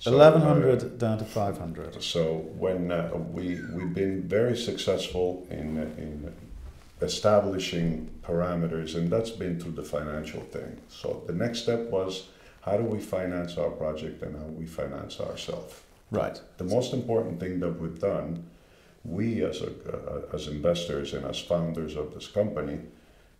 So, 0.00 0.10
uh, 0.10 0.14
Eleven 0.14 0.42
hundred 0.42 0.98
down 0.98 1.18
to 1.18 1.24
five 1.24 1.56
hundred. 1.58 2.02
So 2.02 2.24
when 2.58 2.90
uh, 2.90 3.12
we 3.30 3.60
we've 3.72 3.94
been 3.94 4.22
very 4.26 4.56
successful 4.56 5.46
in 5.50 5.78
uh, 5.78 6.02
in 6.02 6.34
establishing 7.00 8.10
parameters, 8.22 8.96
and 8.96 9.08
that's 9.08 9.30
been 9.30 9.60
through 9.60 9.72
the 9.72 9.82
financial 9.84 10.40
thing. 10.40 10.80
So 10.88 11.22
the 11.26 11.32
next 11.32 11.60
step 11.60 11.90
was 11.90 12.28
how 12.62 12.76
do 12.76 12.84
we 12.84 12.98
finance 12.98 13.56
our 13.56 13.70
project 13.70 14.22
and 14.22 14.36
how 14.36 14.46
we 14.46 14.66
finance 14.66 15.20
ourselves. 15.20 15.74
Right. 16.10 16.40
The 16.58 16.64
most 16.64 16.92
important 16.92 17.40
thing 17.40 17.60
that 17.60 17.80
we've 17.80 17.98
done, 17.98 18.44
we 19.04 19.42
as, 19.44 19.60
a, 19.62 19.70
uh, 19.70 20.34
as 20.34 20.46
investors 20.46 21.12
and 21.14 21.24
as 21.26 21.38
founders 21.38 21.96
of 21.96 22.14
this 22.14 22.26
company, 22.28 22.78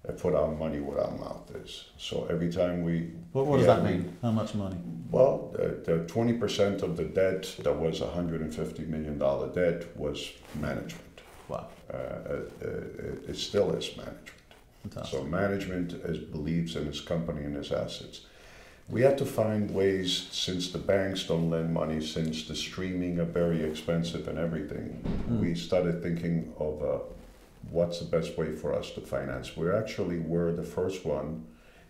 uh, 0.07 0.13
put 0.13 0.35
our 0.35 0.51
money 0.53 0.81
where 0.81 1.01
our 1.01 1.17
mouth 1.17 1.51
is. 1.55 1.85
So 1.97 2.27
every 2.31 2.53
time 2.53 2.83
we. 2.83 3.11
What, 3.33 3.47
what 3.47 3.59
does 3.59 3.67
yeah, 3.67 3.77
that 3.77 3.85
we- 3.85 3.91
mean? 3.91 4.17
How 4.23 4.31
much 4.33 4.55
money? 4.55 4.77
Well, 5.11 5.53
the, 5.53 5.81
the 5.85 6.13
20% 6.13 6.83
of 6.83 6.97
the 6.97 7.05
debt 7.05 7.55
that 7.61 7.77
was 7.77 8.01
a 8.01 8.07
$150 8.07 8.89
million 8.89 9.19
debt 9.53 9.97
was 9.97 10.33
management. 10.57 11.21
Wow. 11.49 11.69
Uh, 11.93 11.97
uh, 11.97 11.99
uh, 12.01 12.67
it, 12.67 13.25
it 13.29 13.37
still 13.37 13.71
is 13.73 13.97
management. 13.97 14.31
Fantastic. 14.83 15.19
So 15.21 15.25
management 15.25 15.93
is, 15.93 16.19
believes 16.19 16.77
in 16.77 16.87
his 16.87 17.01
company 17.01 17.45
and 17.45 17.55
his 17.57 17.73
assets. 17.73 18.23
We 18.89 19.01
had 19.01 19.17
to 19.19 19.25
find 19.25 19.71
ways, 19.75 20.29
since 20.31 20.71
the 20.71 20.79
banks 20.79 21.25
don't 21.25 21.49
lend 21.51 21.73
money, 21.73 22.01
since 22.05 22.45
the 22.47 22.55
streaming 22.55 23.19
are 23.19 23.25
very 23.25 23.63
expensive 23.65 24.29
and 24.29 24.39
everything, 24.39 25.01
Mm. 25.29 25.41
we 25.41 25.55
started 25.55 26.03
thinking 26.03 26.53
of 26.59 26.83
uh, 26.83 26.99
what's 27.71 27.99
the 28.01 28.05
best 28.05 28.37
way 28.37 28.53
for 28.53 28.75
us 28.75 28.91
to 28.93 29.01
finance. 29.01 29.57
We 29.57 29.71
actually 29.71 30.19
were 30.19 30.53
the 30.53 30.63
first 30.63 31.05
one 31.07 31.45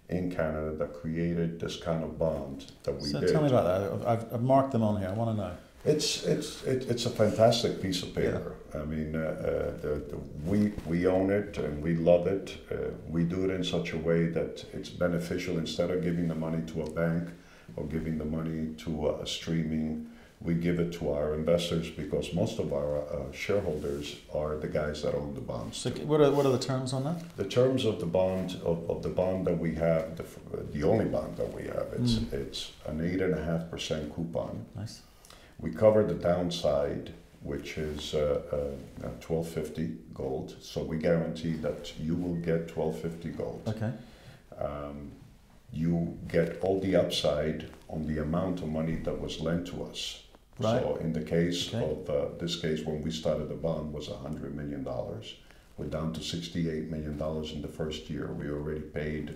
in 0.08 0.30
Canada 0.30 0.70
that 0.76 0.92
created 0.94 1.58
this 1.58 1.76
kind 1.76 2.04
of 2.04 2.16
bond 2.18 2.72
that 2.84 2.94
we 3.00 3.08
so 3.08 3.20
did. 3.20 3.32
tell 3.32 3.42
me 3.42 3.48
about 3.48 3.64
that. 3.64 3.92
I've- 3.92 4.06
I've, 4.26 4.34
I've 4.34 4.42
marked 4.42 4.70
them 4.72 4.82
on 4.84 5.00
here. 5.00 5.08
I 5.08 5.12
want 5.14 5.30
to 5.36 5.42
know. 5.42 5.52
It's 5.84 6.24
it's 6.24 6.62
it, 6.64 6.88
it's 6.90 7.04
a 7.06 7.10
fantastic 7.10 7.82
piece 7.82 8.02
of 8.02 8.14
paper. 8.14 8.54
I 8.74 8.84
mean, 8.84 9.14
uh, 9.14 9.18
uh, 9.20 9.80
the, 9.82 9.94
the, 10.10 10.16
we 10.46 10.72
we 10.86 11.06
own 11.06 11.30
it 11.30 11.58
and 11.58 11.82
we 11.82 11.94
love 11.94 12.26
it. 12.26 12.56
Uh, 12.70 12.76
we 13.08 13.24
do 13.24 13.44
it 13.44 13.50
in 13.50 13.62
such 13.62 13.92
a 13.92 13.98
way 13.98 14.26
that 14.28 14.64
it's 14.72 14.88
beneficial. 14.88 15.58
Instead 15.58 15.90
of 15.90 16.02
giving 16.02 16.26
the 16.28 16.34
money 16.34 16.62
to 16.72 16.82
a 16.82 16.90
bank 16.90 17.28
or 17.76 17.84
giving 17.84 18.16
the 18.18 18.24
money 18.24 18.74
to 18.84 19.10
a, 19.10 19.26
streaming, 19.26 20.06
we 20.40 20.54
give 20.54 20.78
it 20.80 20.90
to 20.94 21.12
our 21.12 21.34
investors 21.34 21.90
because 21.90 22.32
most 22.32 22.58
of 22.58 22.72
our 22.72 22.98
uh, 23.00 23.30
shareholders 23.32 24.16
are 24.34 24.56
the 24.56 24.68
guys 24.68 25.02
that 25.02 25.14
own 25.14 25.34
the 25.34 25.40
bonds. 25.40 25.76
So, 25.76 25.90
what 25.90 26.20
are, 26.22 26.30
what 26.30 26.46
are 26.46 26.52
the 26.52 26.58
terms 26.58 26.92
on 26.94 27.04
that? 27.04 27.36
The 27.36 27.44
terms 27.44 27.84
of 27.84 28.00
the 28.00 28.06
bond 28.06 28.58
of, 28.64 28.88
of 28.90 29.02
the 29.02 29.08
bond 29.10 29.46
that 29.46 29.58
we 29.58 29.74
have, 29.74 30.16
the, 30.16 30.24
the 30.72 30.82
only 30.82 31.04
bond 31.04 31.36
that 31.36 31.52
we 31.54 31.64
have, 31.64 31.88
it's 31.98 32.14
Mm. 32.14 32.32
it's 32.32 32.72
an 32.86 33.00
eight 33.02 33.20
and 33.20 33.34
a 33.34 33.42
half 33.44 33.70
percent 33.70 34.14
coupon. 34.14 34.64
Nice. 34.74 35.02
We 35.58 35.70
cover 35.70 36.04
the 36.04 36.14
downside, 36.14 37.12
which 37.42 37.78
is 37.78 38.14
uh, 38.14 38.42
uh, 39.04 39.08
twelve 39.20 39.48
fifty 39.48 39.96
gold. 40.12 40.56
So 40.60 40.82
we 40.82 40.98
guarantee 40.98 41.54
that 41.54 41.92
you 41.98 42.14
will 42.16 42.36
get 42.36 42.68
twelve 42.68 42.98
fifty 42.98 43.30
gold. 43.30 43.62
Okay. 43.68 43.92
Um, 44.58 45.12
you 45.72 46.16
get 46.28 46.60
all 46.60 46.80
the 46.80 46.94
upside 46.96 47.68
on 47.88 48.06
the 48.06 48.22
amount 48.22 48.60
of 48.62 48.68
money 48.68 48.96
that 48.96 49.20
was 49.20 49.40
lent 49.40 49.66
to 49.68 49.84
us. 49.84 50.22
Right. 50.60 50.80
So 50.80 50.96
in 50.96 51.12
the 51.12 51.22
case 51.22 51.74
Okay. 51.74 51.84
of 51.84 52.10
uh, 52.10 52.38
this 52.38 52.60
case, 52.60 52.82
when 52.84 53.02
we 53.02 53.10
started 53.10 53.48
the 53.48 53.56
bond 53.56 53.92
was 53.92 54.08
hundred 54.08 54.54
million 54.54 54.84
dollars. 54.84 55.34
We're 55.76 55.86
down 55.86 56.12
to 56.12 56.22
sixty-eight 56.22 56.88
million 56.88 57.18
dollars 57.18 57.50
in 57.50 57.60
the 57.60 57.68
first 57.68 58.08
year. 58.08 58.32
We 58.32 58.48
already 58.48 58.82
paid 58.82 59.30
uh, 59.30 59.34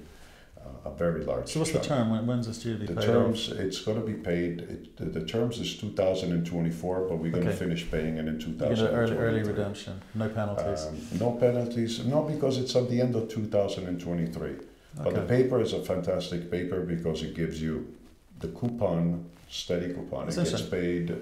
a 0.84 0.90
very 0.90 1.24
large. 1.24 1.48
So, 1.48 1.60
what's 1.60 1.72
the 1.72 1.80
term? 1.80 2.10
When, 2.10 2.26
when's 2.26 2.46
this 2.46 2.58
due 2.58 2.74
to 2.74 2.80
be 2.80 2.86
The 2.86 2.94
paid 2.94 3.06
terms, 3.06 3.48
it's 3.50 3.80
gonna 3.80 4.00
be 4.00 4.14
paid, 4.14 4.60
it, 4.60 4.96
the, 4.96 5.06
the 5.06 5.24
terms 5.26 5.58
is 5.58 5.76
two 5.76 5.90
thousand 5.90 6.32
and 6.32 6.46
twenty-four, 6.46 7.08
but 7.08 7.16
we're 7.18 7.32
gonna 7.32 7.52
finish 7.52 7.90
paying 7.90 8.16
it 8.16 8.26
in 8.26 8.38
two 8.38 8.50
off? 8.64 8.70
You 8.70 8.76
get 8.76 8.78
thousand 8.78 8.86
an 8.86 8.94
and 8.94 8.98
early, 8.98 9.16
early 9.16 9.42
redemption. 9.42 10.00
No 10.14 10.28
penalties. 10.28 10.86
Um, 10.86 11.18
no 11.18 11.32
penalties, 11.32 12.04
no, 12.04 12.22
because 12.22 12.58
it's 12.58 12.74
at 12.76 12.88
the 12.88 13.00
end 13.00 13.14
of 13.16 13.28
two 13.28 13.46
thousand 13.46 13.86
and 13.86 14.00
twenty-three. 14.00 14.56
But 15.02 15.14
the 15.14 15.22
paper 15.22 15.60
is 15.60 15.72
a 15.74 15.82
fantastic 15.84 16.50
paper 16.50 16.80
because 16.80 17.22
it 17.22 17.34
gives 17.34 17.62
you 17.62 17.94
the 18.40 18.48
coupon, 18.48 19.26
steady 19.48 19.92
coupon. 19.94 20.28
It 20.28 20.34
gets 20.34 20.62
paid, 20.62 21.16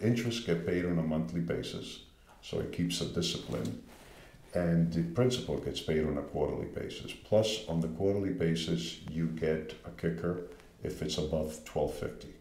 interest 0.00 0.46
get 0.46 0.66
paid 0.66 0.84
on 0.84 0.98
a 0.98 1.02
monthly 1.02 1.40
basis, 1.40 2.00
so 2.42 2.60
it 2.60 2.72
keeps 2.72 3.00
a 3.00 3.06
discipline. 3.06 3.82
And 4.54 4.92
the 4.92 5.02
principal 5.02 5.58
gets 5.58 5.80
paid 5.80 6.04
on 6.06 6.16
a 6.18 6.22
quarterly 6.22 6.66
basis. 6.68 7.12
Plus, 7.12 7.64
on 7.68 7.80
the 7.80 7.88
quarterly 7.88 8.30
basis, 8.30 9.00
you 9.10 9.26
get 9.26 9.74
a 9.84 9.90
kicker 9.90 10.44
if 10.82 11.02
it's 11.02 11.18
above 11.18 11.62
twelve 11.64 11.92
fifty. 11.94 12.32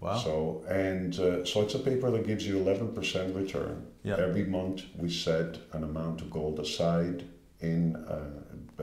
Wow. 0.00 0.18
So 0.18 0.64
and 0.68 1.18
uh, 1.18 1.44
so 1.44 1.62
it's 1.62 1.74
a 1.74 1.78
paper 1.78 2.10
that 2.10 2.26
gives 2.26 2.46
you 2.46 2.58
eleven 2.58 2.92
percent 2.92 3.34
return. 3.36 3.86
yeah. 4.02 4.16
Every 4.18 4.44
month 4.44 4.82
we 4.96 5.10
set 5.10 5.58
an 5.72 5.84
amount 5.84 6.20
of 6.22 6.30
gold 6.30 6.58
aside 6.60 7.24
in 7.60 7.96
uh, 7.96 8.28
uh, 8.78 8.82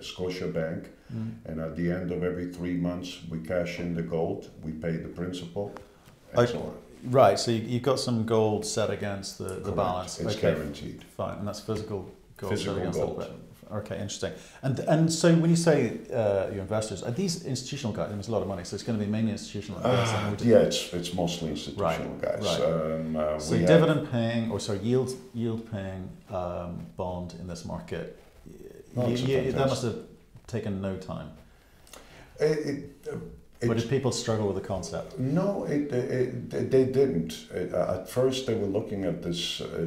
Scotiabank, 0.00 0.86
Mm. 1.14 1.30
and 1.46 1.58
at 1.60 1.74
the 1.74 1.90
end 1.90 2.10
of 2.12 2.22
every 2.22 2.52
three 2.52 2.74
months 2.74 3.18
we 3.30 3.38
cash 3.40 3.78
in 3.78 3.94
the 3.94 4.02
gold, 4.02 4.50
we 4.62 4.72
pay 4.72 4.96
the 4.96 5.08
principal, 5.08 5.72
and 6.34 6.46
so 6.48 6.58
on. 6.58 6.74
Right. 7.04 7.38
So, 7.38 7.50
you, 7.50 7.58
you've 7.60 7.82
got 7.82 7.98
some 8.00 8.24
gold 8.26 8.64
set 8.66 8.90
against 8.90 9.38
the, 9.38 9.44
the 9.44 9.60
Correct. 9.60 9.76
balance. 9.76 10.18
It's 10.20 10.32
okay. 10.36 10.54
guaranteed. 10.54 11.04
Fine. 11.16 11.38
And 11.38 11.48
that's 11.48 11.60
physical 11.60 12.10
gold. 12.36 12.52
Physical 12.52 12.74
set 12.74 12.80
against 12.82 12.98
gold. 13.00 13.34
Okay. 13.70 13.94
Interesting. 13.96 14.32
And 14.62 14.78
and 14.80 15.12
so, 15.12 15.34
when 15.34 15.50
you 15.50 15.56
say 15.56 15.98
uh, 16.12 16.48
your 16.52 16.62
investors, 16.62 17.02
are 17.02 17.10
these 17.10 17.44
institutional 17.44 17.92
guys? 17.92 18.06
I 18.06 18.10
mean, 18.10 18.18
it's 18.20 18.28
a 18.28 18.32
lot 18.32 18.40
of 18.42 18.48
money. 18.48 18.64
So, 18.64 18.74
it's 18.74 18.82
going 18.82 18.98
to 18.98 19.04
be 19.04 19.10
mainly 19.10 19.32
institutional 19.32 19.78
investors. 19.80 20.40
Uh, 20.46 20.50
yeah, 20.50 20.56
it's 20.68 20.92
it's 20.94 21.12
mostly 21.14 21.50
institutional 21.50 22.14
Right, 22.16 22.22
guys. 22.22 22.42
right. 22.60 22.62
Um, 22.62 23.16
uh, 23.16 23.38
So 23.38 23.56
have- 23.58 23.66
dividend 23.66 24.10
paying, 24.10 24.50
or 24.50 24.58
sorry, 24.58 24.78
yield 24.78 25.10
yield 25.34 25.70
paying 25.70 26.08
um, 26.30 26.86
bond 26.96 27.34
in 27.40 27.46
this 27.46 27.64
market, 27.66 28.18
No, 28.96 29.02
y- 29.02 29.10
it's 29.12 29.22
a 29.22 29.44
y- 29.44 29.50
that 29.52 29.68
must 29.68 29.82
have 29.82 29.96
taken 30.46 30.80
no 30.80 30.96
time. 30.96 31.28
it, 32.40 32.58
it, 33.06 33.12
uh, 33.62 33.66
But 33.66 33.76
did 33.78 33.88
people 33.88 34.12
struggle 34.12 34.46
with 34.46 34.56
the 34.62 34.66
concept? 34.68 35.18
No, 35.18 35.64
it, 35.64 35.92
it, 35.92 36.54
it, 36.54 36.70
they 36.70 36.84
didn't. 36.84 37.46
It, 37.52 37.74
uh, 37.74 37.98
at 38.00 38.08
first, 38.08 38.46
they 38.46 38.54
were 38.54 38.66
looking 38.66 39.04
at 39.04 39.22
this. 39.22 39.60
Uh, 39.60 39.86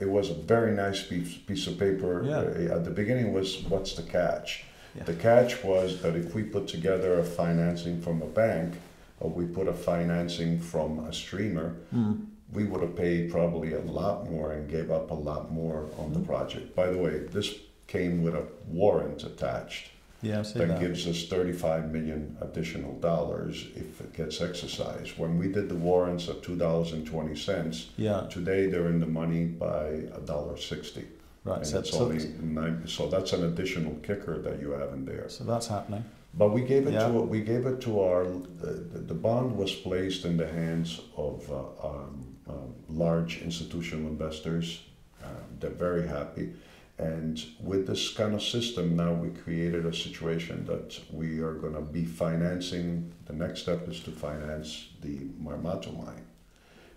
it 0.00 0.08
was 0.08 0.30
a 0.30 0.34
very 0.34 0.72
nice 0.72 1.02
piece, 1.06 1.36
piece 1.36 1.66
of 1.68 1.78
paper. 1.78 2.24
Yeah. 2.24 2.38
Uh, 2.72 2.76
at 2.76 2.84
the 2.84 2.90
beginning, 2.90 3.32
was 3.32 3.62
what's 3.68 3.94
the 3.94 4.02
catch? 4.02 4.64
Yeah. 4.96 5.04
The 5.04 5.14
catch 5.14 5.62
was 5.62 6.02
that 6.02 6.16
if 6.16 6.34
we 6.34 6.42
put 6.42 6.66
together 6.68 7.18
a 7.20 7.24
financing 7.24 8.00
from 8.02 8.20
a 8.20 8.26
bank, 8.26 8.74
or 9.20 9.30
we 9.30 9.46
put 9.46 9.68
a 9.68 9.72
financing 9.72 10.58
from 10.58 10.98
a 11.06 11.12
streamer, 11.12 11.76
Mm. 11.94 12.26
we 12.52 12.64
would 12.64 12.82
have 12.82 12.96
paid 12.96 13.30
probably 13.30 13.72
a 13.74 13.80
lot 13.80 14.28
more 14.28 14.52
and 14.52 14.68
gave 14.68 14.90
up 14.90 15.10
a 15.12 15.14
lot 15.14 15.52
more 15.52 15.86
on 15.96 16.12
the 16.12 16.18
Mm. 16.18 16.26
project. 16.26 16.74
By 16.74 16.88
the 16.90 16.98
way, 16.98 17.20
this 17.20 17.54
came 17.86 18.22
with 18.24 18.34
a 18.34 18.44
warrant 18.66 19.22
attached 19.22 19.91
Yeah, 20.22 20.38
I've 20.38 20.46
seen 20.46 20.58
that 20.58 20.68
that. 20.68 20.80
gives 20.80 21.06
us 21.08 21.26
35 21.26 21.90
million 21.92 22.36
additional 22.40 22.94
dollars 23.00 23.66
if 23.74 24.00
it 24.00 24.12
gets 24.14 24.40
exercised. 24.40 25.18
When 25.18 25.36
we 25.36 25.48
did 25.48 25.68
the 25.68 25.74
warrants 25.74 26.28
at 26.28 26.42
two 26.42 26.56
dollars 26.56 26.92
and 26.92 27.04
twenty 27.04 27.34
cents, 27.36 27.88
yeah, 27.96 28.26
today 28.30 28.66
they're 28.66 28.86
in 28.88 29.00
the 29.00 29.06
money 29.06 29.44
by 29.46 29.86
a 30.14 30.20
dollar 30.24 30.56
sixty, 30.56 31.04
right. 31.44 31.58
and 31.58 31.66
So, 31.66 31.78
it's 31.80 31.90
so, 31.90 32.04
only 32.04 32.24
nine. 32.40 32.86
So 32.86 33.08
that's 33.08 33.32
an 33.32 33.44
additional 33.44 33.94
kicker 33.96 34.38
that 34.42 34.60
you 34.60 34.70
have 34.70 34.92
in 34.92 35.04
there. 35.04 35.28
so 35.28 35.42
that's 35.44 35.66
happening. 35.66 36.04
But 36.34 36.50
we 36.50 36.62
gave 36.62 36.86
it 36.86 36.92
Yeah. 36.94 37.08
to 37.08 37.12
we 37.34 37.40
gave 37.40 37.66
it 37.66 37.80
to 37.82 38.00
our 38.00 38.24
the, 38.62 38.72
the 39.10 39.14
bond 39.14 39.56
was 39.56 39.72
placed 39.74 40.24
in 40.24 40.36
the 40.36 40.46
hands 40.46 41.00
of 41.16 41.50
uh, 41.50 41.88
um, 41.88 42.36
um, 42.48 42.74
large 42.88 43.42
institutional 43.42 44.06
investors. 44.08 44.82
Um, 45.24 45.30
they're 45.60 45.70
very 45.88 46.06
happy, 46.06 46.52
and 46.98 47.42
with 47.60 47.86
this 47.86 48.12
kind 48.12 48.34
of 48.34 48.42
system 48.42 48.96
now 48.96 49.12
we 49.12 49.30
created 49.30 49.86
a 49.86 49.94
situation 49.94 50.64
that 50.66 50.98
we 51.10 51.40
are 51.40 51.54
going 51.54 51.74
to 51.74 51.80
be 51.80 52.04
financing. 52.04 53.12
The 53.26 53.32
next 53.32 53.62
step 53.62 53.88
is 53.88 54.00
to 54.00 54.10
finance 54.10 54.88
the 55.00 55.18
Marmato 55.42 55.96
mine, 56.04 56.26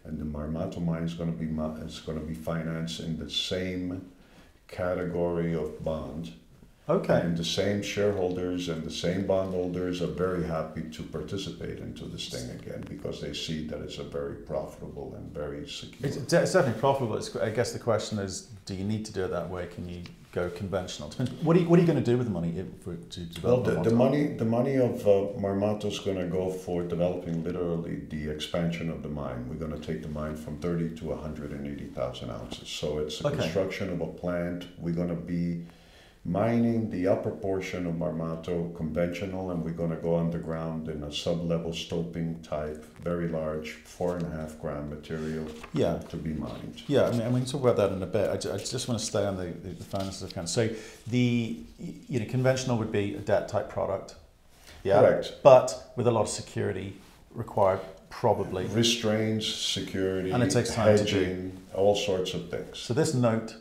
and 0.04 0.20
the 0.20 0.26
Marmato 0.26 0.84
mine 0.84 1.04
is 1.04 1.14
going 1.14 1.32
to 1.32 1.38
be 1.38 1.46
is 1.86 2.00
going 2.00 2.20
to 2.20 2.26
be 2.26 2.34
financed 2.36 3.00
in 3.00 3.18
the 3.18 3.30
same 3.30 4.12
category 4.68 5.54
of 5.54 5.84
bond. 5.84 6.34
Okay. 6.88 7.20
And 7.20 7.36
the 7.36 7.44
same 7.44 7.82
shareholders 7.82 8.70
and 8.70 8.84
the 8.84 8.92
same 8.92 9.26
bondholders 9.26 10.02
are 10.04 10.08
very 10.08 10.46
happy 10.46 10.84
to 10.84 11.04
participate 11.04 11.80
into 11.80 12.06
this 12.06 12.30
thing 12.30 12.50
again 12.52 12.84
because 12.88 13.22
they 13.22 13.34
see 13.34 13.66
that 13.68 13.82
it's 13.82 13.98
a 13.98 14.04
very 14.04 14.36
profitable 14.36 15.16
and 15.18 15.32
very 15.34 15.68
secure. 15.68 16.08
It's, 16.08 16.18
it's 16.18 16.32
definitely 16.54 16.80
profitable. 16.80 17.18
It's, 17.18 17.36
I 17.38 17.50
guess 17.50 17.74
the 17.74 17.80
question 17.80 18.20
is, 18.20 18.50
do 18.68 18.76
you 18.76 18.84
need 18.84 19.04
to 19.06 19.14
do 19.14 19.26
it 19.26 19.30
that 19.32 19.50
way? 19.50 19.68
Can 19.74 19.90
you 19.90 20.04
go 20.32 20.50
conventional? 20.52 21.10
What 21.42 21.58
are 21.58 21.62
you, 21.62 21.68
what 21.68 21.80
are 21.80 21.82
you 21.82 21.88
going 21.88 22.04
to 22.04 22.12
do 22.12 22.18
with 22.20 22.28
the 22.28 22.34
money 22.34 22.54
if, 22.56 22.68
for, 22.84 22.96
to 22.96 23.20
develop 23.22 23.64
the, 23.66 23.72
the 23.82 23.90
the 23.90 23.96
money 23.96 24.28
the 24.28 24.46
money 24.46 24.76
of 24.76 25.02
uh, 25.08 25.12
Marmato 25.40 25.86
is 25.86 25.98
going 26.00 26.18
to 26.18 26.26
go 26.28 26.52
for 26.52 26.84
developing 26.84 27.44
literally 27.44 28.02
the 28.10 28.30
expansion 28.30 28.92
of 28.92 29.02
the 29.02 29.10
mine. 29.10 29.48
We're 29.50 29.56
going 29.56 29.80
to 29.80 29.88
take 29.88 30.04
the 30.04 30.10
mine 30.10 30.36
from 30.36 30.58
30 30.60 30.98
to 30.98 31.06
180,000 31.06 32.30
ounces. 32.30 32.70
So 32.70 33.00
it's 33.00 33.20
the 33.20 33.30
Okay. 33.30 33.38
construction 33.38 33.90
of 33.92 34.02
a 34.02 34.08
plant. 34.08 34.66
We're 34.78 34.94
going 34.94 35.10
to 35.10 35.16
be 35.16 35.66
mining 36.28 36.90
the 36.90 37.08
upper 37.08 37.30
portion 37.30 37.86
of 37.86 37.94
Marmato 37.94 38.76
conventional, 38.76 39.52
and 39.52 39.64
we're 39.64 39.70
going 39.72 39.92
to 39.92 39.96
go 39.98 40.18
underground 40.18 40.90
in 40.90 41.04
a 41.04 41.14
sub-level 41.14 41.72
stoping 41.72 42.42
type, 42.42 42.84
very 43.04 43.28
large, 43.28 43.72
four 43.74 44.18
and 44.18 44.26
a 44.26 44.30
half 44.32 44.60
gram 44.60 44.90
material 44.90 45.46
Yeah. 45.74 46.00
to 46.10 46.18
be 46.18 46.32
mined. 46.34 46.82
Yeah, 46.88 47.06
I 47.08 47.12
mean, 47.12 47.22
and 47.22 47.34
we 47.34 47.42
can 47.42 47.50
talk 47.50 47.62
about 47.62 47.78
that 47.78 47.92
in 47.92 48.02
a 48.02 48.08
bit. 48.08 48.30
I, 48.32 48.38
ju- 48.38 48.52
I 48.52 48.58
just 48.58 48.88
want 48.88 49.00
to 49.00 49.06
stay 49.06 49.24
on 49.24 49.38
the, 49.38 49.46
the, 49.46 49.70
the 49.76 49.84
finances 49.84 50.24
of 50.24 50.32
account. 50.32 50.50
So 50.50 50.68
the 51.08 51.60
you 52.10 52.20
know 52.20 52.26
conventional 52.26 52.78
would 52.80 52.92
be 52.92 53.14
a 53.16 53.20
debt 53.20 53.48
type 53.48 53.70
product. 53.70 54.16
Yeah. 54.84 55.00
Correct. 55.02 55.34
But 55.44 55.92
with 55.96 56.08
a 56.08 56.12
lot 56.12 56.22
of 56.22 56.30
security 56.30 56.98
required, 57.36 57.82
probably. 58.10 58.66
Restraints, 58.68 59.46
security, 59.48 60.32
And 60.32 60.42
it 60.42 60.50
takes 60.50 60.74
time 60.74 60.98
to 60.98 61.04
do. 61.06 61.52
all 61.76 61.96
sorts 61.96 62.34
of 62.34 62.50
things. 62.50 62.80
So 62.80 62.94
this 62.96 63.14
note, 63.14 63.56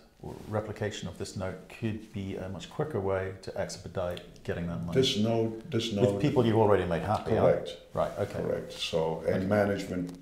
replication 0.49 1.09
of 1.09 1.19
this 1.19 1.37
note, 1.37 1.69
could 1.81 2.12
be 2.12 2.37
a 2.37 2.49
much 2.49 2.71
quicker 2.71 3.00
way 3.00 3.33
to 3.43 3.61
expedite 3.61 4.21
getting 4.45 4.66
that 4.69 4.85
money. 4.85 5.00
This 5.00 5.16
note, 5.19 5.71
this 5.71 5.93
with 5.93 6.21
people 6.21 6.47
you've 6.47 6.57
already 6.57 6.85
made 6.85 7.02
happy. 7.02 7.33
correct, 7.33 7.76
Right. 7.93 8.12
Okay. 8.19 8.43
correct. 8.43 8.73
So, 8.73 9.23
and 9.26 9.49
management 9.49 10.19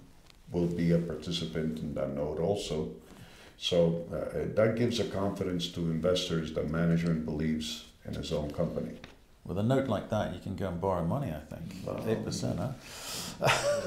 will 0.50 0.66
be 0.66 0.92
a 0.92 0.99
participant 0.99 1.78
in 1.78 1.94
that 1.94 2.14
note 2.14 2.38
also. 2.38 2.90
So 3.59 4.04
uh, 4.12 4.54
that 4.54 4.76
gives 4.76 4.99
a 5.00 5.04
confidence 5.04 5.68
to 5.68 5.80
investors 5.80 6.52
that 6.54 6.71
management 6.71 7.25
believes 7.25 7.85
in 8.04 8.14
his 8.14 8.32
own 8.32 8.50
company. 8.50 8.99
With 9.44 9.58
a 9.58 9.62
note 9.62 9.88
like 9.88 10.08
that, 10.11 10.32
you 10.34 10.40
can 10.40 10.54
go 10.54 10.68
and 10.68 10.80
borrow 10.80 11.04
money. 11.04 11.32
I 11.32 11.40
think 11.52 11.84
Well, 11.84 12.04
eight 12.08 12.25
percent. 12.25 12.58
Huh? 12.61 12.72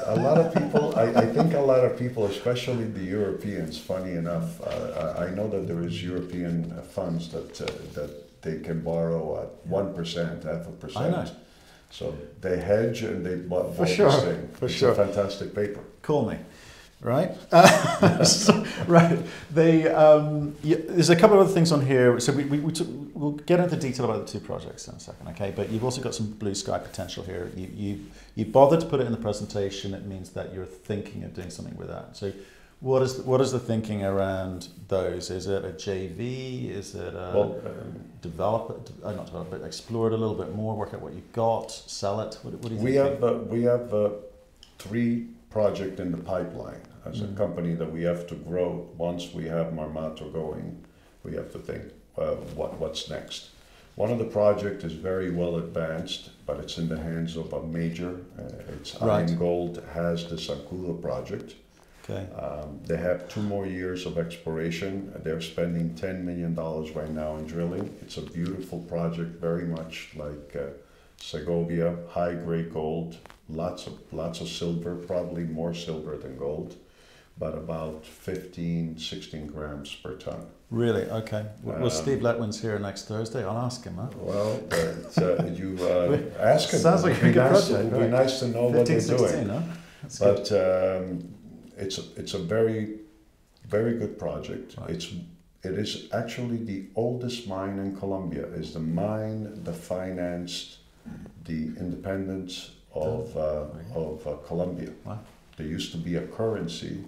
A 0.07 0.15
lot 0.17 0.37
of 0.37 0.53
people, 0.53 0.93
I, 0.97 1.03
I 1.23 1.25
think 1.27 1.53
a 1.53 1.61
lot 1.61 1.85
of 1.85 1.97
people, 1.97 2.25
especially 2.25 2.83
the 2.85 3.03
Europeans, 3.03 3.77
funny 3.77 4.11
enough, 4.11 4.59
uh, 4.61 5.15
I 5.19 5.27
I 5.27 5.29
know 5.29 5.47
that 5.49 5.65
there 5.67 5.81
is 5.87 6.03
European 6.03 6.53
uh, 6.73 6.81
funds 6.81 7.29
that, 7.29 7.61
uh, 7.61 7.65
that 7.93 8.41
they 8.41 8.59
can 8.59 8.81
borrow 8.81 9.41
at 9.43 9.49
one 9.79 9.93
percent, 9.93 10.43
half 10.43 10.67
a 10.67 10.71
percent. 10.71 11.05
I 11.05 11.09
know. 11.09 11.25
So 11.89 12.13
they 12.41 12.57
hedge 12.57 13.03
and 13.03 13.25
they 13.25 13.35
bought, 13.35 13.73
For 13.77 13.87
sure, 13.87 14.11
this 14.11 14.23
thing. 14.23 14.49
for 14.59 14.65
it's 14.65 14.73
sure. 14.75 14.91
a 14.91 14.95
fantastic 14.95 15.55
paper. 15.55 15.79
Call 16.01 16.25
me. 16.31 16.37
Right. 17.05 17.37
Uh, 17.51 18.23
so- 18.23 18.65
right. 18.87 19.19
They, 19.51 19.87
um, 19.87 20.55
yeah, 20.63 20.77
there's 20.89 21.11
a 21.11 21.15
couple 21.15 21.39
of 21.39 21.45
other 21.45 21.53
things 21.53 21.71
on 21.71 21.85
here. 21.85 22.19
So 22.19 22.33
we, 22.33 22.45
we, 22.45 22.59
we 22.59 22.71
took, 22.73 22.87
we'll 23.13 23.33
get 23.33 23.59
into 23.59 23.75
detail 23.75 24.05
about 24.05 24.25
the 24.25 24.31
two 24.33 24.39
projects 24.43 24.87
in 24.87 24.95
a 24.95 24.99
second. 24.99 25.27
Okay. 25.29 25.53
But 25.55 25.69
you've 25.69 25.83
also 25.83 26.01
got 26.01 26.15
some 26.15 26.31
blue 26.31 26.55
sky 26.55 26.79
potential 26.79 27.23
here. 27.23 27.51
You 27.55 27.69
you 27.75 28.05
you 28.33 28.45
bothered 28.45 28.79
to 28.81 28.87
put 28.87 28.99
it 29.01 29.05
in 29.05 29.11
the 29.11 29.19
presentation. 29.19 29.93
It 29.93 30.05
means 30.05 30.31
that 30.31 30.51
you're 30.51 30.65
thinking 30.65 31.23
of 31.23 31.35
doing 31.35 31.49
something 31.51 31.77
with 31.77 31.87
that. 31.89 32.17
So. 32.17 32.31
What 32.81 33.01
is 33.03 33.15
the, 33.15 33.23
what 33.23 33.39
is 33.39 33.53
the 33.53 33.57
thinking 33.59 34.03
around 34.03 34.67
those? 34.89 35.31
Is 35.31 35.47
it 35.47 35.63
a 35.63 35.69
JV? 35.69 36.69
Is 36.69 36.93
it 36.93 37.13
a 37.15 37.31
Well, 37.33 37.61
um, 37.65 38.03
develop 38.21 38.69
it? 38.71 38.91
Uh, 39.03 39.13
not 39.13 39.27
develop 39.27 39.53
it. 39.53 39.63
Explore 39.63 40.07
it 40.07 40.13
a 40.13 40.17
little 40.17 40.35
bit 40.35 40.53
more. 40.53 40.75
Work 40.75 40.93
out 40.93 41.01
what 41.01 41.13
you've 41.13 41.31
got. 41.31 41.71
Sell 41.71 42.19
it. 42.19 42.37
What, 42.43 42.53
what 42.55 42.69
do 42.69 42.75
you 42.75 42.81
we 42.81 42.91
think? 42.91 43.21
have, 43.21 43.23
uh, 43.23 43.37
we 43.47 43.63
have 43.63 43.93
uh, 43.93 44.09
three 44.77 45.25
projects 45.49 46.01
in 46.01 46.11
the 46.11 46.17
pipeline 46.17 46.81
as 47.05 47.21
a 47.21 47.25
Mm. 47.25 47.37
company 47.37 47.73
that 47.75 47.91
we 47.91 48.03
have 48.03 48.25
to 48.27 48.35
grow. 48.35 48.87
Once 48.97 49.33
we 49.33 49.45
have 49.45 49.67
Marmato 49.73 50.31
going, 50.31 50.77
we 51.23 51.35
have 51.35 51.51
to 51.51 51.59
think, 51.59 51.83
uh, 52.17 52.35
what, 52.55 52.79
what's 52.79 53.09
next? 53.09 53.49
One 53.95 54.11
of 54.11 54.19
the 54.19 54.25
projects 54.25 54.83
is 54.83 54.93
very 54.93 55.31
well 55.31 55.55
advanced, 55.55 56.31
but 56.45 56.59
it's 56.59 56.77
in 56.77 56.89
the 56.89 56.97
hands 56.99 57.37
of 57.37 57.53
a 57.53 57.63
major. 57.63 58.17
Uh, 58.37 58.43
it's 58.73 58.99
Right. 59.01 59.25
IAMGOLD 59.29 59.87
has 59.93 60.27
the 60.29 60.35
Zancudo 60.35 61.01
project. 61.01 61.55
Okay. 62.03 62.27
Um, 62.33 62.81
they 62.85 62.97
have 62.97 63.27
two 63.29 63.41
more 63.41 63.65
years 63.65 64.05
of 64.05 64.17
exploration. 64.17 65.11
They're 65.23 65.41
spending 65.41 65.91
$10 65.95 66.23
million 66.23 66.53
right 66.93 67.09
now 67.11 67.37
in 67.37 67.45
drilling. 67.47 67.95
It's 68.01 68.17
a 68.17 68.21
beautiful 68.21 68.79
project, 68.81 69.39
very 69.41 69.65
much 69.65 70.09
like 70.15 70.55
uh, 70.55 70.67
Segovia, 71.17 71.95
high 72.09 72.33
grade 72.35 72.71
gold, 72.73 73.17
lots 73.49 73.87
of, 73.87 73.93
lots 74.11 74.41
of 74.41 74.49
silver, 74.49 74.95
probably 74.95 75.43
more 75.45 75.73
silver 75.73 76.17
than 76.17 76.37
gold, 76.37 76.75
but 77.37 77.53
about 77.55 78.05
15, 78.05 78.97
16 78.97 79.47
grams 79.47 79.93
per 79.95 80.13
ton. 80.15 80.45
Really? 80.71 81.03
Okay. 81.03 81.45
Well, 81.63 81.83
Um, 81.83 81.89
Steve 81.89 82.19
Letwin's 82.21 82.59
here 82.61 82.79
next 82.79 83.07
Thursday. 83.07 83.43
I'll 83.43 83.57
ask 83.57 83.83
him. 83.83 83.95
Huh? 83.95 84.07
Well, 84.19 84.59
but, 84.69 85.17
uh, 85.21 85.45
you 85.53 85.77
uh, 85.81 86.17
ask 86.39 86.71
them. 86.71 86.79
Sounds 86.81 87.03
like 87.03 87.17
a 87.21 87.31
good 87.31 87.35
nice- 87.35 87.67
project, 87.67 87.71
It 87.87 87.91
would 87.91 88.01
right. 88.01 88.11
be 88.11 88.17
nice 88.17 88.39
to 88.39 88.47
know 88.47 88.67
what 88.67 88.87
15, 88.87 89.07
they're 89.07 89.17
doing. 89.17 89.49
huh? 89.49 89.61
That's. 90.01 90.19
But 90.19 90.51
um, 90.51 91.33
it's 91.77 91.97
a, 91.97 92.03
it's 92.15 92.33
a 92.33 92.39
very 92.39 92.99
very 93.67 93.97
good 93.97 94.17
project. 94.19 94.75
Right. 94.77 94.91
It's 94.91 95.07
it 95.63 95.73
is 95.79 96.07
actually 96.13 96.57
the 96.63 96.85
oldest 96.95 97.47
mine 97.47 97.79
in 97.79 97.95
Colombia. 97.97 98.45
It's 98.55 98.71
the 98.73 98.79
mine 98.79 99.63
that 99.63 99.73
financed 99.75 100.77
the 101.43 101.73
independence 101.79 102.71
of 102.93 103.35
uh, 103.37 103.65
of 103.95 104.25
uh, 104.27 104.35
Colombia. 104.47 104.91
Wow. 105.03 105.19
There 105.57 105.65
used 105.67 105.91
to 105.93 105.97
be 105.97 106.15
a 106.15 106.25
currency. 106.27 107.03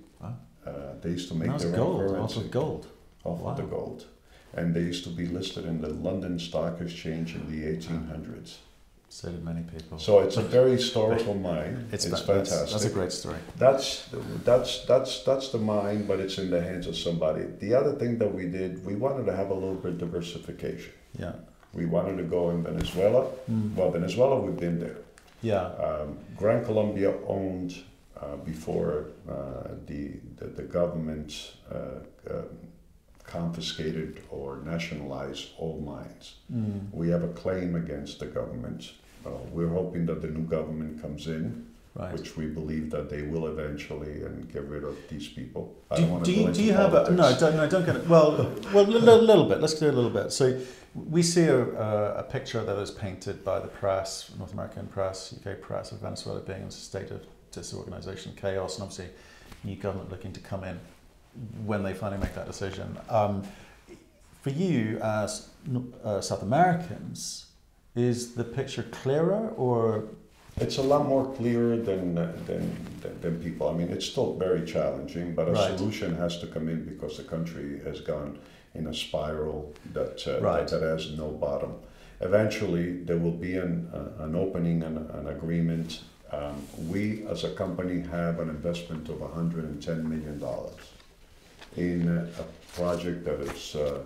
Wow. 0.68 0.74
Uh, 0.76 0.94
they 1.02 1.10
used 1.12 1.28
to 1.30 1.36
make 1.36 1.50
That's 1.50 1.64
their 1.64 1.76
gold. 1.76 2.02
own 2.02 2.06
Off 2.08 2.12
currency 2.12 2.40
of 2.42 2.52
gold. 2.52 2.88
off 3.24 3.42
of 3.44 3.58
the 3.58 3.64
gold, 3.64 4.06
and 4.54 4.74
they 4.74 4.82
used 4.82 5.04
to 5.06 5.10
be 5.10 5.26
listed 5.28 5.66
in 5.66 5.82
the 5.82 5.90
London 5.90 6.40
Stock 6.40 6.80
Exchange 6.82 7.36
in 7.36 7.44
the 7.52 7.66
1800s. 7.78 8.56
So 9.10 9.30
did 9.32 9.44
many 9.44 9.62
people. 9.64 10.00
So 10.00 10.20
it's 10.20 10.36
a 10.38 10.42
very 10.58 10.72
historical 10.72 11.34
mine. 11.34 11.88
it's, 11.94 12.06
It's, 12.06 12.20
fa- 12.22 12.28
that's- 12.28 12.50
fantastic. 12.50 12.72
That's, 12.72 12.86
a 12.86 12.90
great 12.90 13.12
story. 13.14 13.38
That's 13.58 14.06
that's 14.44 14.86
that's 14.86 15.24
that's 15.24 15.50
the 15.50 15.60
mine, 15.60 16.06
but 16.08 16.20
it's 16.20 16.38
in 16.38 16.50
the 16.50 16.62
hands 16.62 16.88
of 16.88 16.96
somebody. 16.98 17.44
The 17.60 17.74
other 17.74 17.94
thing 17.94 18.18
that 18.20 18.34
we 18.34 18.46
did, 18.48 18.86
we 18.86 18.96
wanted 18.96 19.26
to 19.28 19.36
have 19.36 19.50
a 19.50 19.54
little 19.54 19.76
bit 19.76 19.98
diversification. 19.98 20.92
Yeah. 21.18 21.34
We 21.74 21.86
wanted 21.86 22.18
to 22.18 22.24
go 22.24 22.50
in 22.50 22.64
Venezuela. 22.64 23.28
Mm. 23.50 23.76
Well, 23.76 23.92
Venezuela, 23.92 24.40
we've 24.42 24.58
been 24.60 24.80
there. 24.80 24.98
Yeah. 25.42 25.66
Um, 25.88 26.18
Gran 26.36 26.66
Colombia 26.66 27.14
owned 27.28 27.76
before 28.46 29.08
uh, 29.30 29.76
the, 29.86 30.12
the 30.38 30.46
the 30.48 30.64
government 30.64 31.54
uh, 31.72 32.00
confiscated 33.24 34.22
or 34.30 34.58
nationalized 34.66 35.50
all 35.58 35.80
mines. 35.82 36.36
Mm. 36.54 36.92
We 36.92 37.10
have 37.10 37.24
a 37.24 37.28
claim 37.30 37.76
against 37.76 38.20
the 38.20 38.26
government. 38.26 38.94
Uh, 39.26 39.32
we're 39.52 39.68
hoping 39.70 40.06
that 40.06 40.22
the 40.22 40.30
new 40.30 40.46
government 40.46 41.02
comes 41.02 41.28
in 41.28 41.66
Right. 41.96 42.14
which 42.14 42.38
we 42.38 42.46
believe 42.46 42.92
that 42.92 43.10
they 43.10 43.24
will 43.24 43.48
eventually 43.48 44.22
and 44.22 44.48
get 44.54 44.66
rid 44.66 44.84
of 44.84 44.96
these 45.10 45.28
people. 45.30 45.74
I 45.90 45.96
Do, 45.96 46.02
don't 46.04 46.12
want 46.12 46.26
do, 46.26 46.32
to 46.32 46.40
go 46.42 46.48
you, 46.50 46.54
do 46.54 46.64
you 46.64 46.74
have 46.74 46.94
a 46.94 47.10
no? 47.10 47.36
Don't, 47.40 47.56
no, 47.56 47.68
don't 47.68 47.86
get 47.88 47.96
it. 47.96 48.08
Well, 48.08 48.54
well, 48.72 48.86
a 48.86 48.88
little, 48.88 49.18
little 49.18 49.46
bit. 49.46 49.62
Let's 49.62 49.74
do 49.74 49.90
a 49.90 49.98
little 50.00 50.12
bit. 50.12 50.32
So 50.32 50.62
we 50.94 51.24
see 51.24 51.46
a, 51.46 51.60
a, 51.60 52.18
a 52.20 52.24
picture 52.24 52.64
that 52.64 52.78
is 52.78 52.92
painted 52.92 53.44
by 53.44 53.60
the 53.60 53.68
press, 53.68 54.32
North 54.38 54.54
American 54.54 54.86
press, 54.86 55.34
UK 55.44 55.60
press, 55.60 55.92
of 55.92 55.98
Venezuela 56.02 56.40
being 56.42 56.62
in 56.62 56.68
a 56.68 56.72
state 56.72 57.10
of 57.10 57.22
disorganization, 57.52 58.34
chaos, 58.36 58.76
and 58.76 58.84
obviously 58.84 59.10
new 59.64 59.76
government 59.76 60.12
looking 60.12 60.34
to 60.34 60.40
come 60.40 60.64
in 60.64 60.80
when 61.66 61.84
they 61.84 61.94
finally 61.94 62.22
make 62.22 62.34
that 62.36 62.48
decision. 62.48 62.98
Um, 63.10 63.44
for 64.42 64.50
you 64.50 64.98
as 65.00 65.50
uh, 66.04 66.22
South 66.22 66.42
Americans, 66.42 67.48
is 67.96 68.36
the 68.36 68.44
picture 68.44 68.84
clearer 68.84 69.50
or 69.58 70.06
It's 70.60 70.78
a 70.78 70.84
lot 70.84 71.08
more 71.08 71.32
clearer 71.36 71.78
than, 71.78 72.16
than, 72.16 72.46
than, 72.46 73.22
than 73.22 73.40
people. 73.44 73.70
I 73.70 73.74
mean, 73.74 73.90
it's 73.90 74.06
still 74.06 74.34
very 74.36 74.66
challenging, 74.66 75.36
but 75.36 75.48
a 75.48 75.52
Right. 75.52 75.78
solution 75.78 76.16
has 76.16 76.40
to 76.40 76.48
come 76.48 76.68
in 76.68 76.84
because 76.86 77.18
the 77.18 77.24
country 77.24 77.80
has 77.84 78.02
gone 78.02 78.40
in 78.74 78.88
a 78.88 78.94
spiral 78.94 79.74
that, 79.94 80.28
uh, 80.28 80.40
Right. 80.42 80.68
that, 80.68 80.80
that 80.80 80.88
has 80.88 81.16
no 81.18 81.30
bottom. 81.30 81.76
Eventually, 82.22 83.04
there 83.04 83.18
will 83.18 83.38
be 83.50 83.56
an, 83.58 83.90
uh, 83.94 84.24
an 84.24 84.36
opening 84.36 84.82
and 84.84 84.98
an 85.12 85.28
agreement. 85.28 86.02
Um, 86.32 86.68
we, 86.90 87.26
as 87.28 87.44
a 87.44 87.52
company, 87.52 88.02
have 88.02 88.40
an 88.40 88.50
investment 88.50 89.08
of 89.10 89.18
$110 89.18 90.04
million 90.04 90.44
in 91.78 92.08
a 92.08 92.44
project 92.76 93.24
that 93.26 93.40
is, 93.40 93.76
uh, 93.76 94.04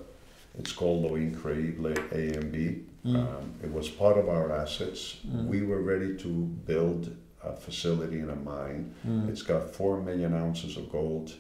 it's 0.60 0.72
called 0.72 1.04
Lo 1.04 1.12
Increíble 1.12 1.98
A 2.12 2.38
and 2.38 2.52
B. 2.52 2.84
Mm. 3.06 3.16
Um, 3.16 3.54
it 3.64 3.72
was 3.72 3.90
part 3.90 4.18
of 4.18 4.30
our 4.30 4.52
assets. 4.52 5.18
Mm. 5.28 5.48
We 5.48 5.64
were 5.64 5.82
ready 5.82 6.16
to 6.18 6.28
build 6.28 7.16
a 7.44 7.54
facility 7.54 8.20
in 8.20 8.30
a 8.30 8.36
mine. 8.36 8.94
Mm. 9.08 9.30
It's 9.30 9.42
got 9.42 9.74
four 9.74 10.00
million 10.02 10.36
ounces 10.36 10.78
of 10.78 10.92
gold 10.92 11.34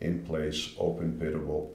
in 0.00 0.24
place, 0.24 0.74
open 0.78 1.18
pittable. 1.18 1.70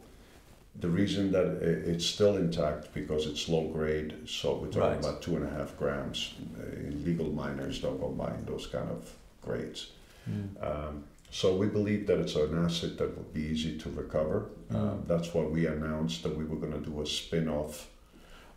The 0.79 0.89
reason 0.89 1.31
that 1.31 1.45
it's 1.61 2.05
still 2.05 2.35
intact 2.37 2.93
because 2.93 3.27
it's 3.27 3.47
low 3.47 3.67
grade, 3.67 4.15
so 4.27 4.57
we're 4.57 4.67
talking 4.67 4.81
Right. 4.81 4.99
about 4.99 5.21
two 5.21 5.35
and 5.35 5.45
a 5.45 5.49
half 5.49 5.77
grams. 5.77 6.33
Uh, 6.59 6.91
Legal 7.05 7.31
miners 7.31 7.79
don't 7.79 7.99
go 7.99 8.09
mine 8.09 8.43
those 8.47 8.65
kind 8.67 8.89
of 8.89 9.13
grades. 9.41 9.91
Mm. 10.29 10.47
Um, 10.69 11.03
so 11.29 11.55
we 11.55 11.67
believe 11.67 12.07
that 12.07 12.19
it's 12.19 12.35
an 12.35 12.57
asset 12.65 12.97
that 12.97 13.15
would 13.15 13.33
be 13.33 13.41
easy 13.41 13.77
to 13.77 13.89
recover. 13.91 14.47
Um, 14.71 14.77
Mm. 15.03 15.07
that's 15.07 15.33
why 15.33 15.43
we 15.43 15.67
announced 15.67 16.23
that 16.23 16.35
we 16.35 16.43
were 16.43 16.57
going 16.57 16.73
to 16.73 16.79
do 16.89 17.01
a 17.01 17.05
spin-off 17.05 17.89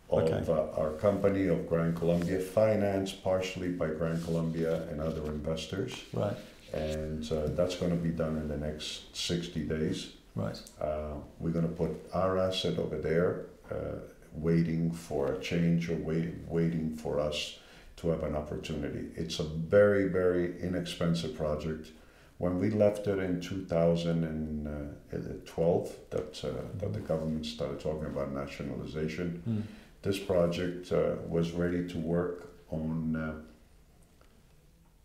of 0.09 0.23
Okay. 0.23 0.51
uh, 0.51 0.81
our 0.81 0.93
company 0.93 1.47
of 1.47 1.67
Gran 1.69 1.93
Colombia, 1.93 2.39
financed 2.39 3.23
partially 3.23 3.69
by 3.69 3.87
Gran 3.89 4.21
Colombia 4.23 4.83
and 4.89 5.01
other 5.01 5.23
investors. 5.25 5.93
right, 6.13 6.37
And 6.73 7.31
uh, 7.31 7.47
that's 7.57 7.75
going 7.75 7.91
to 7.91 8.03
be 8.09 8.09
done 8.09 8.37
in 8.37 8.47
the 8.47 8.57
next 8.57 9.15
60 9.15 9.63
days. 9.65 10.13
Right, 10.43 10.59
Uh, 10.79 11.15
we're 11.39 11.51
going 11.57 11.67
to 11.67 11.75
put 11.83 11.91
our 12.13 12.37
asset 12.47 12.75
over 12.83 12.97
there, 13.09 13.31
uh, 13.71 13.97
waiting 14.33 14.91
for 14.91 15.21
a 15.33 15.37
change 15.49 15.89
or 15.89 15.95
wait, 16.09 16.33
waiting 16.47 16.95
for 16.95 17.19
us 17.29 17.59
to 17.97 18.09
have 18.09 18.23
an 18.23 18.35
opportunity. 18.35 19.05
It's 19.15 19.39
a 19.39 19.43
very, 19.77 20.07
very 20.07 20.59
inexpensive 20.61 21.35
project. 21.35 21.91
When 22.37 22.59
we 22.59 22.69
left 22.69 23.07
it 23.07 23.17
in 23.19 23.41
2012, 23.41 25.95
that, 26.11 26.43
uh, 26.45 26.49
that 26.79 26.93
the 26.93 26.99
government 26.99 27.45
started 27.45 27.79
talking 27.79 28.05
about 28.05 28.31
nationalization, 28.33 29.41
Mm. 29.47 29.63
this 30.03 30.19
project 30.19 30.91
uh, 30.91 31.15
was 31.27 31.51
ready 31.51 31.87
to 31.93 31.97
work 31.97 32.43
on 32.69 33.15
uh, 33.15 33.33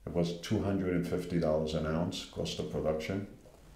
It 0.07 0.13
was 0.15 0.29
two 0.49 0.59
hundred 0.69 0.93
and 0.97 1.07
fifty 1.07 1.39
dollars 1.39 1.75
an 1.75 1.87
ounce 1.87 2.25
cost 2.37 2.59
of 2.59 2.71
production, 2.73 3.27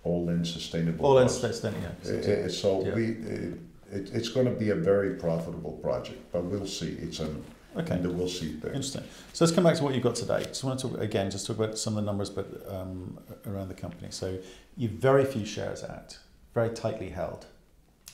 all 0.07 0.29
in 0.31 0.45
sustainable. 0.45 1.05
All 1.07 1.19
in 1.19 1.29
sustainable, 1.29 1.83
yeah. 2.05 2.45
I- 2.45 2.49
So 2.49 2.85
Yeah. 2.85 2.95
we, 2.95 3.05
it, 3.37 3.59
it, 3.92 4.11
it's 4.14 4.29
going 4.29 4.47
to 4.47 4.53
be 4.64 4.71
a 4.71 4.75
very 4.92 5.14
profitable 5.14 5.73
project, 5.87 6.21
but 6.33 6.45
we'll 6.45 6.66
see. 6.66 6.92
It's 7.07 7.21
an 7.21 7.42
Okay. 7.77 7.95
and 7.97 8.16
we'll 8.19 8.27
see 8.29 8.53
thing. 8.61 8.71
Interesting. 8.79 9.05
So 9.35 9.45
let's 9.45 9.55
come 9.55 9.64
back 9.64 9.77
to 9.77 9.85
what 9.85 9.92
you've 9.95 10.03
got 10.11 10.14
today. 10.14 10.45
Just 10.45 10.64
want 10.64 10.81
to 10.81 10.88
talk 10.88 10.99
again, 11.01 11.31
just 11.31 11.47
talk 11.47 11.59
about 11.59 11.77
some 11.77 11.92
of 11.97 12.03
the 12.03 12.07
numbers, 12.11 12.31
but 12.31 12.47
um, 12.77 13.19
around 13.47 13.69
the 13.69 13.75
company. 13.75 14.09
So 14.11 14.38
you've 14.79 14.92
very 14.92 15.27
few 15.27 15.45
shares 15.45 15.85
out, 15.85 16.16
very 16.55 16.71
tightly 16.71 17.11
held. 17.11 17.45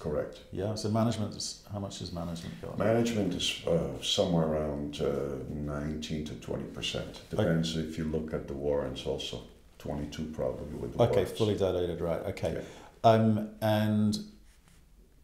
Correct. 0.00 0.40
Yeah. 0.50 0.74
So 0.74 0.88
management 0.88 1.37
is 1.37 1.62
how 1.72 1.78
much 1.78 2.00
does 2.00 2.12
management 2.12 2.61
got? 2.61 2.76
Management 2.76 3.35
is 3.35 3.62
uh, 3.68 4.02
somewhere 4.02 4.46
around 4.48 5.00
uh, 5.00 5.37
19 5.48 6.24
to 6.24 6.35
20 6.35 6.64
percent. 6.76 7.20
Depends 7.31 7.76
if 7.76 7.96
you 7.98 8.05
look 8.16 8.35
at 8.35 8.48
the 8.48 8.55
warrants 8.55 9.07
also. 9.07 9.42
22 9.83 10.25
probably 10.35 10.77
with 10.79 10.97
the 10.97 11.03
Okay, 11.03 11.25
fully 11.25 11.57
diluted, 11.57 12.01
right? 12.01 12.21
Okay. 12.27 12.55
Yeah. 12.55 12.62
Um, 13.11 13.51
and 13.61 14.16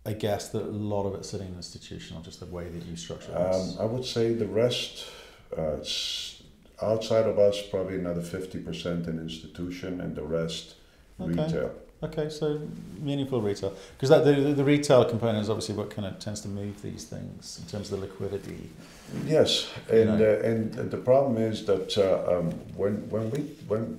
I 0.05 0.15
guess 0.15 0.49
that 0.49 0.63
a 0.63 0.67
lot 0.95 1.05
of 1.07 1.15
it's 1.15 1.31
sitting 1.31 1.49
in 1.49 1.55
institutional, 1.55 2.23
just 2.23 2.41
the 2.41 2.47
way 2.47 2.69
that 2.69 2.85
you 2.85 2.97
structure 2.97 3.33
Um. 3.37 3.77
I 3.79 3.85
would 3.85 4.05
say 4.05 4.33
the 4.33 4.47
rest, 4.49 5.07
uh, 5.57 5.77
outside 6.83 7.27
of 7.27 7.39
us, 7.39 7.63
probably 7.63 7.97
another 7.97 8.21
50% 8.21 9.07
in 9.07 9.19
institution 9.19 10.01
and 10.01 10.17
the 10.17 10.25
rest 10.25 10.75
Okay. 11.21 11.31
retail. 11.31 11.71
Okay, 12.01 12.31
so 12.31 12.61
meaningful 13.01 13.41
retail, 13.43 13.75
because 13.97 14.09
that 14.11 14.25
the, 14.25 14.33
the, 14.33 14.53
the 14.55 14.65
retail 14.65 15.05
component 15.05 15.43
is 15.43 15.51
obviously 15.51 15.75
what 15.75 15.91
kind 15.91 16.07
of 16.07 16.21
tends 16.21 16.41
to 16.43 16.49
move 16.49 16.81
these 16.81 17.05
things 17.05 17.59
in 17.61 17.69
terms 17.69 17.91
of 17.91 17.99
the 17.99 18.07
liquidity. 18.07 18.71
Yes, 19.27 19.69
and 19.91 20.21
uh, 20.21 20.49
and 20.49 20.75
the 20.75 20.97
problem 20.97 21.39
is 21.39 21.65
that 21.65 21.99
uh, 21.99 22.39
um, 22.39 22.51
when 22.77 23.09
when 23.11 23.31
we 23.33 23.39
when 23.67 23.99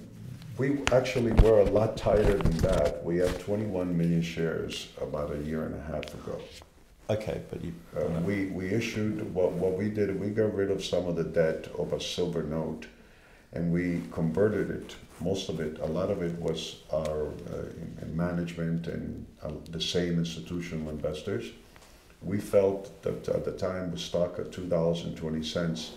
we 0.60 0.78
actually 0.91 1.32
were 1.41 1.62
a 1.62 1.69
lot 1.72 1.95
tighter 1.95 2.38
than 2.38 2.58
that. 2.58 3.04
We 3.04 3.17
had 3.17 3.39
21 3.39 3.98
million 3.98 4.22
shares 4.22 4.89
about 5.02 5.34
a 5.34 5.38
year 5.38 5.63
and 5.63 5.74
a 5.74 5.82
half 5.82 6.13
ago. 6.13 6.38
Okay, 7.10 7.41
but 7.50 7.63
you. 7.63 7.74
Uh, 7.95 8.02
no. 8.02 8.19
we, 8.19 8.48
we 8.48 8.67
issued, 8.67 9.34
what, 9.34 9.54
what 9.54 9.78
we 9.78 9.89
did, 9.89 10.19
we 10.19 10.30
got 10.30 10.54
rid 10.54 10.69
of 10.69 10.84
some 10.84 11.08
of 11.08 11.15
the 11.15 11.24
debt 11.24 11.69
of 11.80 11.93
a 11.93 12.02
silver 12.02 12.43
note 12.43 12.88
and 13.54 13.72
we 13.72 14.04
converted 14.12 14.69
it, 14.69 14.95
most 15.22 15.50
of 15.50 15.60
it, 15.60 15.80
a 15.80 15.86
lot 15.86 16.12
of 16.12 16.22
it 16.22 16.38
was 16.39 16.84
our 16.93 17.28
uh, 17.28 18.06
management 18.13 18.86
and 18.88 19.26
uh, 19.41 19.52
the 19.72 19.82
same 19.82 20.19
institutional 20.19 20.89
investors. 20.89 21.52
We 22.22 22.38
felt 22.38 23.02
that 23.04 23.28
at 23.30 23.45
the 23.45 23.54
time 23.54 23.91
the 23.91 23.98
stock 23.98 24.38
at 24.38 24.52
$2.20 24.52 25.89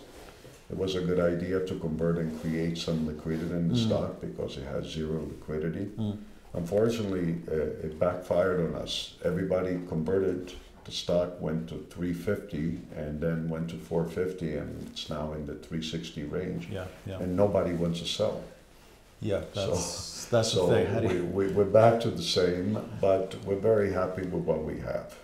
it 0.73 0.79
was 0.79 0.95
a 0.97 1.01
good 1.03 1.21
idea 1.21 1.61
to 1.67 1.75
convert 1.79 2.17
and 2.17 2.41
create 2.41 2.79
some 2.79 3.07
liquidity 3.07 3.53
in 3.55 3.69
the 3.69 3.75
Mm. 3.75 3.87
stock 3.87 4.21
because 4.23 4.57
it 4.57 4.65
has 4.65 4.87
zero 4.87 5.21
liquidity. 5.35 5.87
Mm. 5.99 6.17
Unfortunately, 6.55 7.37
uh, 7.51 7.87
it 7.87 7.99
backfired 7.99 8.59
on 8.67 8.75
us. 8.83 9.15
Everybody 9.25 9.79
converted. 9.89 10.53
The 10.85 10.93
stock 10.93 11.41
went 11.41 11.69
to 11.69 11.77
350 11.91 12.81
and 12.97 13.21
then 13.21 13.49
went 13.49 13.69
to 13.71 13.77
450, 13.77 14.57
and 14.57 14.89
it's 14.91 15.09
now 15.11 15.33
in 15.35 15.47
the 15.47 15.55
360 15.55 16.25
range. 16.25 16.69
Yeah, 16.73 16.87
yeah, 17.07 17.19
And 17.23 17.37
nobody 17.37 17.73
wants 17.75 18.01
to 18.01 18.07
sell. 18.07 18.43
yeah. 19.21 19.43
So- 19.55 19.67
That's 19.71 20.25
that's 20.33 20.53
so 20.53 20.67
the 20.69 20.85
thing. 20.87 21.35
We, 21.35 21.47
we, 21.49 21.53
we're 21.53 21.65
back 21.83 22.01
to 22.01 22.11
the 22.11 22.23
same, 22.23 22.79
but 23.01 23.37
we're 23.45 23.61
very 23.73 23.93
happy 23.93 24.23
with 24.23 24.45
what 24.51 24.65
we 24.65 24.79
have. 24.81 25.15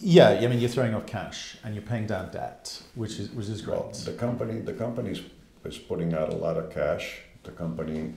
Yeah, 0.00 0.30
I 0.30 0.46
mean, 0.46 0.58
you're 0.60 0.68
throwing 0.70 0.94
off 0.94 1.06
cash 1.06 1.56
and 1.64 1.74
you're 1.74 1.82
paying 1.84 2.06
down 2.06 2.30
debt, 2.30 2.82
which 2.94 3.18
is 3.18 3.30
which 3.30 3.48
is 3.48 3.66
Well, 3.66 3.82
great. 3.84 3.94
the 3.94 4.12
company, 4.12 4.60
the 4.60 4.72
company 4.72 5.20
is 5.64 5.78
putting 5.78 6.14
out 6.14 6.30
a 6.32 6.36
lot 6.36 6.56
of 6.56 6.70
cash. 6.72 7.20
The 7.44 7.50
company, 7.52 8.14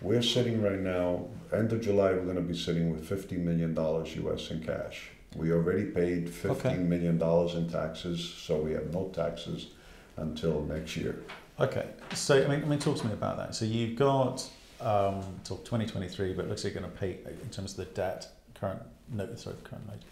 we're 0.00 0.22
sitting 0.22 0.62
right 0.62 0.78
now, 0.80 1.26
end 1.52 1.72
of 1.72 1.80
July, 1.80 2.12
we're 2.12 2.24
gonna 2.26 2.40
be 2.40 2.56
sitting 2.56 2.90
with 2.90 3.04
fifty 3.08 3.36
million 3.36 3.74
dollars 3.74 4.14
US 4.16 4.50
in 4.50 4.62
cash. 4.62 5.10
We 5.36 5.52
already 5.52 5.84
paid 5.84 6.30
fifteen 6.30 6.88
million 6.88 7.18
dollars 7.18 7.54
in 7.54 7.68
taxes, 7.68 8.22
so 8.24 8.56
we 8.60 8.72
have 8.72 8.92
no 8.92 9.08
taxes 9.08 9.68
until 10.16 10.62
next 10.64 10.96
year. 10.96 11.20
Okay, 11.60 11.86
so 12.14 12.42
I 12.44 12.46
mean, 12.48 12.62
I 12.62 12.66
mean, 12.66 12.78
talk 12.78 12.96
to 12.98 13.06
me 13.06 13.12
about 13.12 13.36
that. 13.38 13.54
So 13.54 13.64
you've 13.64 13.98
got 13.98 14.48
um, 14.80 15.20
till 15.42 15.56
2023, 15.58 16.32
but 16.34 16.44
it 16.44 16.48
looks 16.48 16.62
like 16.62 16.72
you're 16.72 16.80
going 16.82 16.92
to 16.92 16.98
pay 16.98 17.18
in 17.42 17.48
terms 17.50 17.72
of 17.72 17.78
the 17.78 17.84
debt, 17.86 18.28
current 18.54 18.80
note, 19.12 19.36
sorry, 19.40 19.56
current 19.64 19.84
note, 19.88 20.02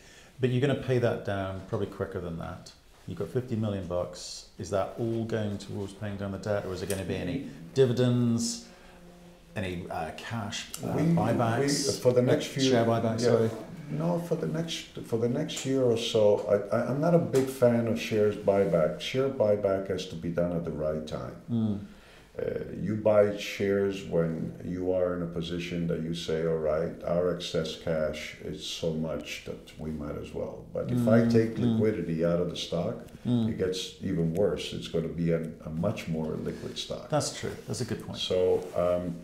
but 0.40 0.50
you're 0.50 0.60
going 0.66 0.76
to 0.76 0.82
pay 0.82 0.98
that 0.98 1.24
down 1.24 1.60
probably 1.68 1.86
quicker 1.88 2.20
than 2.20 2.38
that. 2.38 2.72
You've 3.06 3.18
got 3.18 3.28
50 3.28 3.56
million 3.56 3.86
bucks. 3.86 4.46
Is 4.58 4.70
that 4.70 4.94
all 4.98 5.24
going 5.24 5.58
towards 5.58 5.92
paying 5.92 6.16
down 6.16 6.32
the 6.32 6.38
debt, 6.38 6.64
or 6.66 6.72
is 6.74 6.80
there 6.80 6.88
going 6.88 7.00
to 7.00 7.06
be 7.06 7.16
any 7.16 7.46
dividends, 7.74 8.66
any 9.54 9.84
uh, 9.90 10.10
cash 10.16 10.66
uh, 10.84 10.92
We- 10.96 11.02
buybacks, 11.02 11.86
we- 11.94 12.00
for 12.00 12.12
the 12.12 12.22
next 12.22 12.46
few- 12.46 12.62
share 12.62 12.84
buybacks? 12.84 13.20
yeah. 13.20 13.26
Sorry. 13.26 13.50
No, 13.88 14.18
for 14.18 14.34
the 14.34 14.48
next 14.48 14.98
for 15.06 15.16
the 15.16 15.28
next 15.28 15.64
year 15.64 15.82
or 15.84 15.96
so, 15.96 16.40
I, 16.72 16.76
I 16.76 16.88
I'm 16.90 17.00
not 17.00 17.14
a 17.14 17.18
big 17.20 17.46
fan 17.46 17.86
of 17.86 18.00
shares 18.00 18.34
buyback. 18.34 19.00
Share 19.00 19.28
buyback 19.28 19.88
has 19.88 20.06
to 20.06 20.16
be 20.16 20.28
done 20.30 20.50
at 20.56 20.64
the 20.64 20.72
right 20.72 21.06
time. 21.06 21.36
Mm. 21.48 21.78
Uh, 22.38 22.60
you 22.82 22.94
buy 22.96 23.34
shares 23.38 24.04
when 24.04 24.52
you 24.62 24.92
are 24.92 25.16
in 25.16 25.22
a 25.22 25.26
position 25.26 25.86
that 25.86 26.02
you 26.02 26.12
say, 26.12 26.46
all 26.46 26.58
right, 26.58 26.92
our 27.04 27.34
excess 27.34 27.78
cash 27.78 28.36
is 28.44 28.62
so 28.64 28.92
much 28.92 29.44
that 29.46 29.72
we 29.78 29.90
might 29.90 30.16
as 30.18 30.34
well. 30.34 30.66
But 30.74 30.90
if 30.90 31.08
I 31.08 31.20
Mm, 31.22 31.32
take 31.32 31.54
mm. 31.54 31.72
liquidity 31.72 32.26
out 32.26 32.40
of 32.40 32.50
the 32.50 32.56
stock, 32.56 32.96
Mm. 33.24 33.48
it 33.48 33.56
gets 33.58 33.94
even 34.02 34.34
worse. 34.34 34.74
It's 34.74 34.88
going 34.88 35.08
to 35.08 35.14
be 35.14 35.32
a, 35.32 35.42
a 35.64 35.70
much 35.70 36.08
more 36.08 36.32
liquid 36.44 36.76
stock. 36.76 37.08
That's 37.08 37.32
true. 37.40 37.52
That's 37.66 37.80
a 37.80 37.86
good 37.86 38.06
point. 38.06 38.18
So, 38.18 38.62
um, 38.76 39.16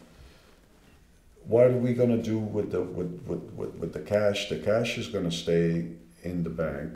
what 1.44 1.66
are 1.66 1.76
we 1.76 1.92
going 1.92 2.10
to 2.16 2.22
do 2.22 2.38
with 2.38 2.70
the 2.72 2.80
with, 2.80 3.22
with, 3.26 3.42
with, 3.52 3.74
with 3.74 3.92
the 3.92 4.00
cash? 4.00 4.48
The 4.48 4.58
cash 4.58 4.96
is 4.96 5.08
going 5.08 5.24
to 5.28 5.36
stay 5.36 5.88
in 6.22 6.44
the 6.44 6.50
bank 6.50 6.94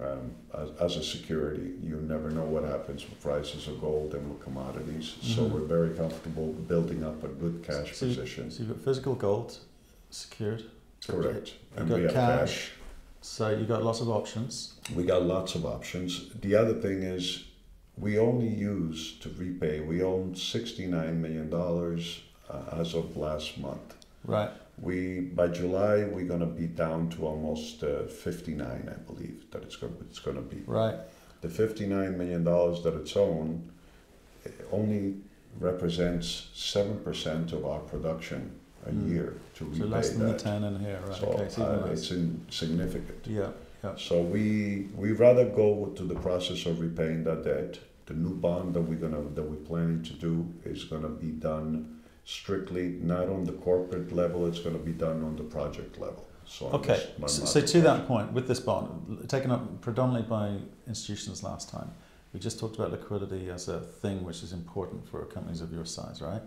um, 0.00 0.30
as, 0.54 0.70
as 0.80 0.96
a 0.96 1.04
security. 1.04 1.72
You 1.82 1.96
never 1.96 2.30
know 2.30 2.44
what 2.44 2.64
happens 2.64 3.02
with 3.08 3.20
prices 3.20 3.66
of 3.68 3.80
gold 3.80 4.14
and 4.14 4.28
with 4.30 4.42
commodities. 4.42 5.16
So 5.22 5.42
Mhm. 5.42 5.50
we're 5.52 5.60
very 5.78 5.90
comfortable 5.96 6.52
building 6.52 7.02
up 7.04 7.22
a 7.24 7.28
good 7.28 7.62
cash 7.64 7.96
So 7.96 8.06
you- 8.06 8.14
position. 8.14 8.50
So 8.50 8.62
you've 8.62 8.72
got 8.74 8.80
physical 8.84 9.14
gold 9.14 9.58
secured. 10.10 10.64
Correct. 11.06 11.52
You've 11.72 11.80
And 11.80 11.88
got 11.88 11.96
we 11.96 12.02
have 12.04 12.12
cash. 12.12 12.38
cash. 12.50 12.70
So 13.20 13.50
you've 13.50 13.68
got 13.68 13.82
lots 13.82 14.00
of 14.00 14.08
options. 14.08 14.74
We 14.94 15.02
got 15.04 15.24
lots 15.24 15.54
of 15.54 15.66
options. 15.66 16.30
The 16.40 16.54
other 16.54 16.74
thing 16.74 17.02
is, 17.02 17.44
we 17.96 18.16
only 18.18 18.48
use 18.48 19.18
to 19.20 19.28
repay. 19.30 19.80
We 19.80 20.02
own 20.04 20.34
sixty-nine 20.36 21.20
million 21.20 21.50
dollars 21.50 22.20
uh, 22.48 22.62
as 22.80 22.94
of 22.94 23.16
last 23.16 23.58
month. 23.58 23.96
Right. 24.24 24.50
We 24.80 25.20
by 25.20 25.48
July 25.48 26.04
we're 26.04 26.26
gonna 26.26 26.46
be 26.46 26.66
down 26.66 27.08
to 27.10 27.26
almost 27.26 27.82
uh, 27.82 28.04
fifty-nine, 28.04 28.88
I 28.94 28.98
believe 29.10 29.44
that 29.50 29.62
it's 29.62 29.76
gonna 29.76 29.94
it's 30.08 30.18
gonna 30.20 30.40
be. 30.42 30.62
Right. 30.66 30.96
The 31.40 31.48
fifty-nine 31.48 32.16
million 32.16 32.44
dollars 32.44 32.82
that 32.84 32.94
it's 32.94 33.16
owned 33.16 33.68
eh, 34.46 34.50
only 34.72 35.16
represents 35.58 36.48
seven 36.54 36.98
percent 37.00 37.52
of 37.52 37.64
our 37.66 37.80
production 37.80 38.52
a 38.86 38.90
Mm. 38.90 39.10
year 39.10 39.34
to 39.56 39.64
repay 39.64 39.78
So 39.80 39.84
less 39.86 40.10
than 40.10 40.26
that. 40.26 40.38
the 40.38 40.44
ten 40.44 40.62
in 40.64 40.78
here. 40.80 41.00
Right. 41.06 41.16
So 41.16 41.26
okay. 41.28 41.48
Even 41.52 41.64
uh, 41.64 41.88
it's 41.92 42.10
insignificant. 42.12 43.26
Yeah. 43.26 43.50
Yeah. 43.82 43.94
So 43.96 44.22
we 44.22 44.88
we 44.96 45.12
rather 45.12 45.44
go 45.48 45.86
to 45.96 46.04
the 46.04 46.14
process 46.14 46.64
of 46.66 46.80
repaying 46.80 47.24
that 47.24 47.42
debt. 47.44 47.78
The 48.06 48.14
new 48.14 48.34
bond 48.34 48.74
that 48.74 48.80
we're 48.82 48.98
gonna 48.98 49.22
that 49.34 49.42
we're 49.42 49.56
planning 49.70 50.02
to 50.04 50.12
do 50.14 50.46
is 50.64 50.84
gonna 50.84 51.08
be 51.08 51.32
done 51.32 51.97
strictly 52.28 52.88
not 53.00 53.26
on 53.30 53.44
the 53.44 53.52
corporate 53.52 54.12
level. 54.12 54.46
It's 54.46 54.58
gonna 54.58 54.76
be 54.76 54.92
done 54.92 55.24
on 55.24 55.34
the 55.36 55.44
project 55.44 55.98
level. 55.98 56.28
So 56.44 56.66
Okay. 56.66 57.02
So, 57.26 57.46
so 57.46 57.60
to 57.62 57.80
that 57.80 58.06
point, 58.06 58.32
with 58.34 58.46
this 58.46 58.60
bond 58.60 59.26
taken 59.30 59.50
up 59.50 59.80
predominantly 59.80 60.28
by 60.28 60.58
institutions 60.86 61.42
last 61.42 61.70
time, 61.70 61.90
we 62.34 62.38
just 62.38 62.60
talked 62.60 62.76
about 62.76 62.90
liquidity 62.90 63.48
as 63.48 63.68
a 63.68 63.80
thing 63.80 64.24
which 64.24 64.42
is 64.42 64.52
important 64.52 65.08
for 65.08 65.24
companies 65.24 65.62
of 65.62 65.72
your 65.72 65.86
size, 65.86 66.20
right? 66.20 66.42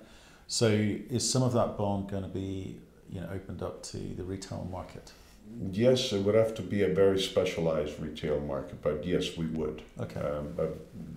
So 0.46 0.68
is 0.68 1.28
some 1.28 1.42
of 1.42 1.54
that 1.54 1.78
bond 1.80 2.12
going 2.12 2.24
to 2.24 2.30
be 2.30 2.80
you 3.10 3.20
know 3.20 3.30
opened 3.34 3.64
up 3.64 3.82
to 3.92 3.98
the 3.98 4.24
retail 4.24 4.68
market? 4.72 5.12
Yes, 5.72 6.14
it 6.14 6.22
would 6.24 6.36
have 6.36 6.54
to 6.56 6.62
be 6.62 6.84
a 6.84 6.94
very 6.94 7.20
specialized 7.20 8.00
retail 8.00 8.40
market, 8.40 8.84
but 8.84 9.04
yes, 9.04 9.36
we 9.36 9.48
would. 9.48 9.82
Okay. 10.00 10.22
Um, 10.22 10.54
but 10.56 10.72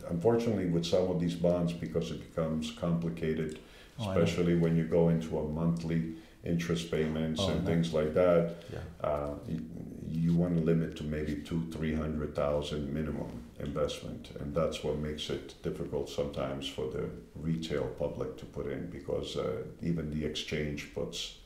unfortunately, 0.08 0.66
with 0.66 0.86
some 0.86 1.10
of 1.10 1.20
these 1.20 1.34
bonds, 1.34 1.74
because 1.74 2.10
it 2.10 2.20
becomes 2.28 2.72
complicated, 2.72 3.60
Oh, 3.98 4.10
especially 4.10 4.56
when 4.56 4.76
you 4.76 4.84
go 4.84 5.08
into 5.08 5.38
a 5.38 5.48
monthly 5.48 6.14
interest 6.44 6.90
payments 6.90 7.40
Oh, 7.40 7.50
and 7.50 7.64
things 7.66 7.92
like 7.94 8.12
that, 8.14 8.56
Yeah. 8.72 8.78
uh, 9.08 9.34
you, 9.48 9.60
you 10.06 10.34
want 10.34 10.56
to 10.56 10.62
limit 10.62 10.96
to 10.96 11.04
maybe 11.04 11.36
two, 11.36 11.66
three 11.72 11.94
hundred 11.94 12.34
thousand 12.34 12.92
minimum 12.92 13.42
investment, 13.60 14.30
and 14.40 14.54
that's 14.54 14.82
what 14.84 14.98
makes 14.98 15.30
it 15.30 15.54
difficult 15.62 16.08
sometimes 16.10 16.66
for 16.68 16.90
the 16.90 17.08
retail 17.34 17.86
public 17.98 18.36
to 18.38 18.44
put 18.46 18.66
in 18.66 18.90
because 18.90 19.36
uh, 19.36 19.62
even 19.82 20.10
the 20.10 20.24
exchange 20.26 20.92
puts 20.94 21.38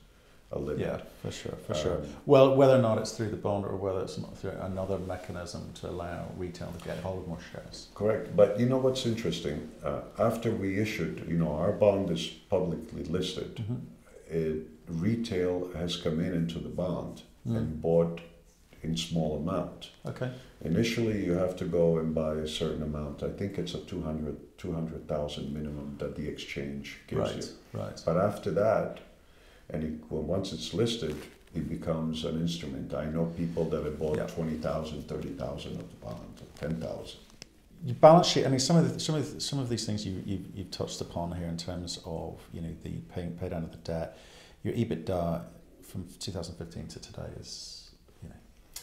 a 0.50 0.58
limit. 0.58 0.80
Yeah, 0.80 1.00
for 1.22 1.30
sure, 1.30 1.56
for 1.66 1.74
sure. 1.74 1.96
Um, 1.98 2.06
Well, 2.26 2.56
whether 2.56 2.76
or 2.76 2.82
not 2.82 2.98
it's 2.98 3.12
through 3.12 3.30
the 3.30 3.36
bond 3.36 3.64
or 3.66 3.76
whether 3.76 4.00
it's 4.00 4.18
not 4.18 4.36
through 4.36 4.52
another 4.62 4.98
mechanism 4.98 5.70
to 5.80 5.90
allow 5.90 6.26
retail 6.36 6.72
to 6.78 6.84
get 6.84 6.98
hold 6.98 7.18
of 7.22 7.28
more 7.28 7.38
shares. 7.52 7.88
Correct, 7.94 8.34
but 8.34 8.58
you 8.58 8.66
know 8.66 8.78
what's 8.78 9.04
interesting? 9.04 9.70
Uh, 9.84 10.00
after 10.18 10.50
we 10.50 10.78
issued, 10.78 11.26
you 11.28 11.36
know, 11.36 11.52
our 11.52 11.72
bond 11.72 12.10
is 12.10 12.26
publicly 12.26 13.04
listed. 13.04 13.56
Mm-hmm. 13.56 13.74
It, 14.30 14.66
retail 14.88 15.70
has 15.76 15.96
come 15.96 16.18
in 16.20 16.32
into 16.34 16.58
the 16.58 16.70
bond 16.70 17.22
Mm. 17.46 17.56
and 17.56 17.80
bought 17.80 18.20
in 18.82 18.96
small 18.96 19.36
amount. 19.36 19.90
Okay. 20.04 20.30
Initially, 20.62 21.24
you 21.24 21.32
have 21.32 21.56
to 21.56 21.64
go 21.64 21.98
and 21.98 22.14
buy 22.14 22.34
a 22.34 22.48
certain 22.48 22.82
amount. 22.82 23.22
I 23.22 23.30
think 23.30 23.58
it's 23.58 23.74
a 23.74 23.78
200 23.78 24.36
200,000 24.58 25.52
minimum 25.54 25.96
that 25.98 26.16
the 26.16 26.26
exchange 26.28 26.98
gives 27.06 27.20
Right. 27.32 27.36
you. 27.44 27.80
Right. 27.80 28.02
But 28.04 28.16
after 28.16 28.50
that, 28.50 29.00
and 29.70 29.84
it, 29.84 29.92
well, 30.10 30.22
once 30.22 30.52
it's 30.52 30.72
listed, 30.74 31.16
it 31.54 31.68
becomes 31.68 32.24
an 32.24 32.40
instrument. 32.40 32.94
I 32.94 33.06
know 33.06 33.26
people 33.36 33.64
that 33.70 33.84
have 33.84 33.98
bought 33.98 34.16
Yeah. 34.16 34.26
20,000, 34.26 35.08
30,000 35.08 35.72
of 35.72 35.88
the 35.88 35.96
bond, 35.96 36.42
10,000. 36.60 37.18
Your 37.84 37.94
balance 37.96 38.26
sheet. 38.26 38.44
I 38.44 38.48
mean, 38.48 38.58
some 38.58 38.76
of 38.76 38.92
the, 38.92 38.98
some 38.98 39.14
of 39.14 39.34
the, 39.34 39.40
some 39.40 39.58
of 39.60 39.68
these 39.68 39.86
things 39.86 40.04
you 40.04 40.20
you 40.26 40.44
you've 40.52 40.72
touched 40.72 41.00
upon 41.00 41.30
here 41.30 41.46
in 41.46 41.56
terms 41.56 42.00
of 42.04 42.40
you 42.52 42.60
know 42.60 42.74
the 42.82 42.90
paying 43.14 43.36
pay 43.38 43.48
down 43.48 43.62
of 43.62 43.70
the 43.70 43.78
debt. 43.78 44.18
Your 44.64 44.74
EBITDA 44.74 45.42
from 45.84 46.04
2015 46.18 46.88
to 46.88 46.98
today 46.98 47.28
is 47.38 47.92
you 48.20 48.30
know 48.30 48.34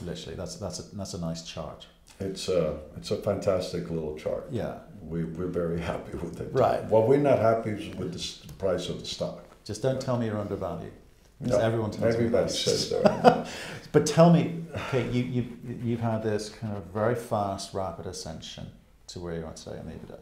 literally 0.10 0.38
that's 0.38 0.56
that's 0.56 0.80
a 0.80 0.96
that's 0.96 1.14
a 1.14 1.20
nice 1.20 1.42
chart. 1.42 1.88
It's 2.22 2.48
a, 2.48 2.80
it's 2.96 3.12
a 3.12 3.18
fantastic 3.18 3.90
little 3.90 4.18
chart. 4.18 4.48
Yeah. 4.50 4.76
We, 5.02 5.26
we're 5.26 5.48
very 5.48 5.82
happy 5.92 6.18
with 6.18 6.40
it. 6.40 6.50
Right. 6.54 6.82
What 6.86 7.10
we're 7.10 7.18
not 7.18 7.40
happy 7.40 7.72
is 7.72 7.94
with 7.98 8.14
the 8.14 8.54
price 8.54 8.88
of 8.88 9.02
the 9.02 9.06
stock. 9.06 9.44
Just 9.66 9.82
don't 9.82 10.00
tell 10.00 10.18
me 10.18 10.28
you're 10.28 10.38
undervalued. 10.38 10.94
Because 11.42 11.60
everyone 11.60 11.92
tells 11.92 12.04
me 12.04 12.26
everybody 12.26 12.46
that. 12.46 12.50
says 12.52 12.90
that. 13.04 13.48
But 13.92 14.06
tell 14.06 14.32
me, 14.32 14.64
okay, 14.88 15.10
you, 15.10 15.24
you, 15.24 15.58
you've 15.84 16.00
had 16.00 16.24
this 16.24 16.48
kind 16.50 16.78
of 16.78 16.86
very 16.86 17.16
fast, 17.16 17.74
rapid 17.74 18.06
ascension 18.06 18.68
to 19.08 19.20
where 19.20 19.36
you 19.38 19.46
are 19.46 19.54
today 19.54 19.78
in 19.80 19.88
the 19.88 19.94
EBITDA. 19.94 20.20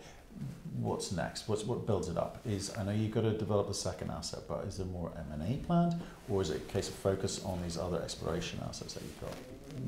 What's 0.79 1.11
next? 1.11 1.47
What's, 1.47 1.63
what 1.65 1.85
builds 1.85 2.07
it 2.07 2.17
up? 2.17 2.39
Is 2.47 2.75
I 2.77 2.83
know 2.83 2.91
you've 2.91 3.11
got 3.11 3.21
to 3.21 3.37
develop 3.37 3.69
a 3.69 3.75
second 3.75 4.09
asset, 4.09 4.39
but 4.47 4.65
is 4.65 4.77
there 4.77 4.87
more 4.87 5.11
M&A 5.31 5.57
planned? 5.57 6.01
Or 6.29 6.41
is 6.41 6.49
it 6.49 6.57
a 6.57 6.71
case 6.71 6.89
of 6.89 6.95
focus 6.95 7.43
on 7.43 7.61
these 7.61 7.77
other 7.77 8.01
exploration 8.01 8.59
assets 8.67 8.95
that 8.95 9.03
you've 9.03 9.21
got? 9.21 9.29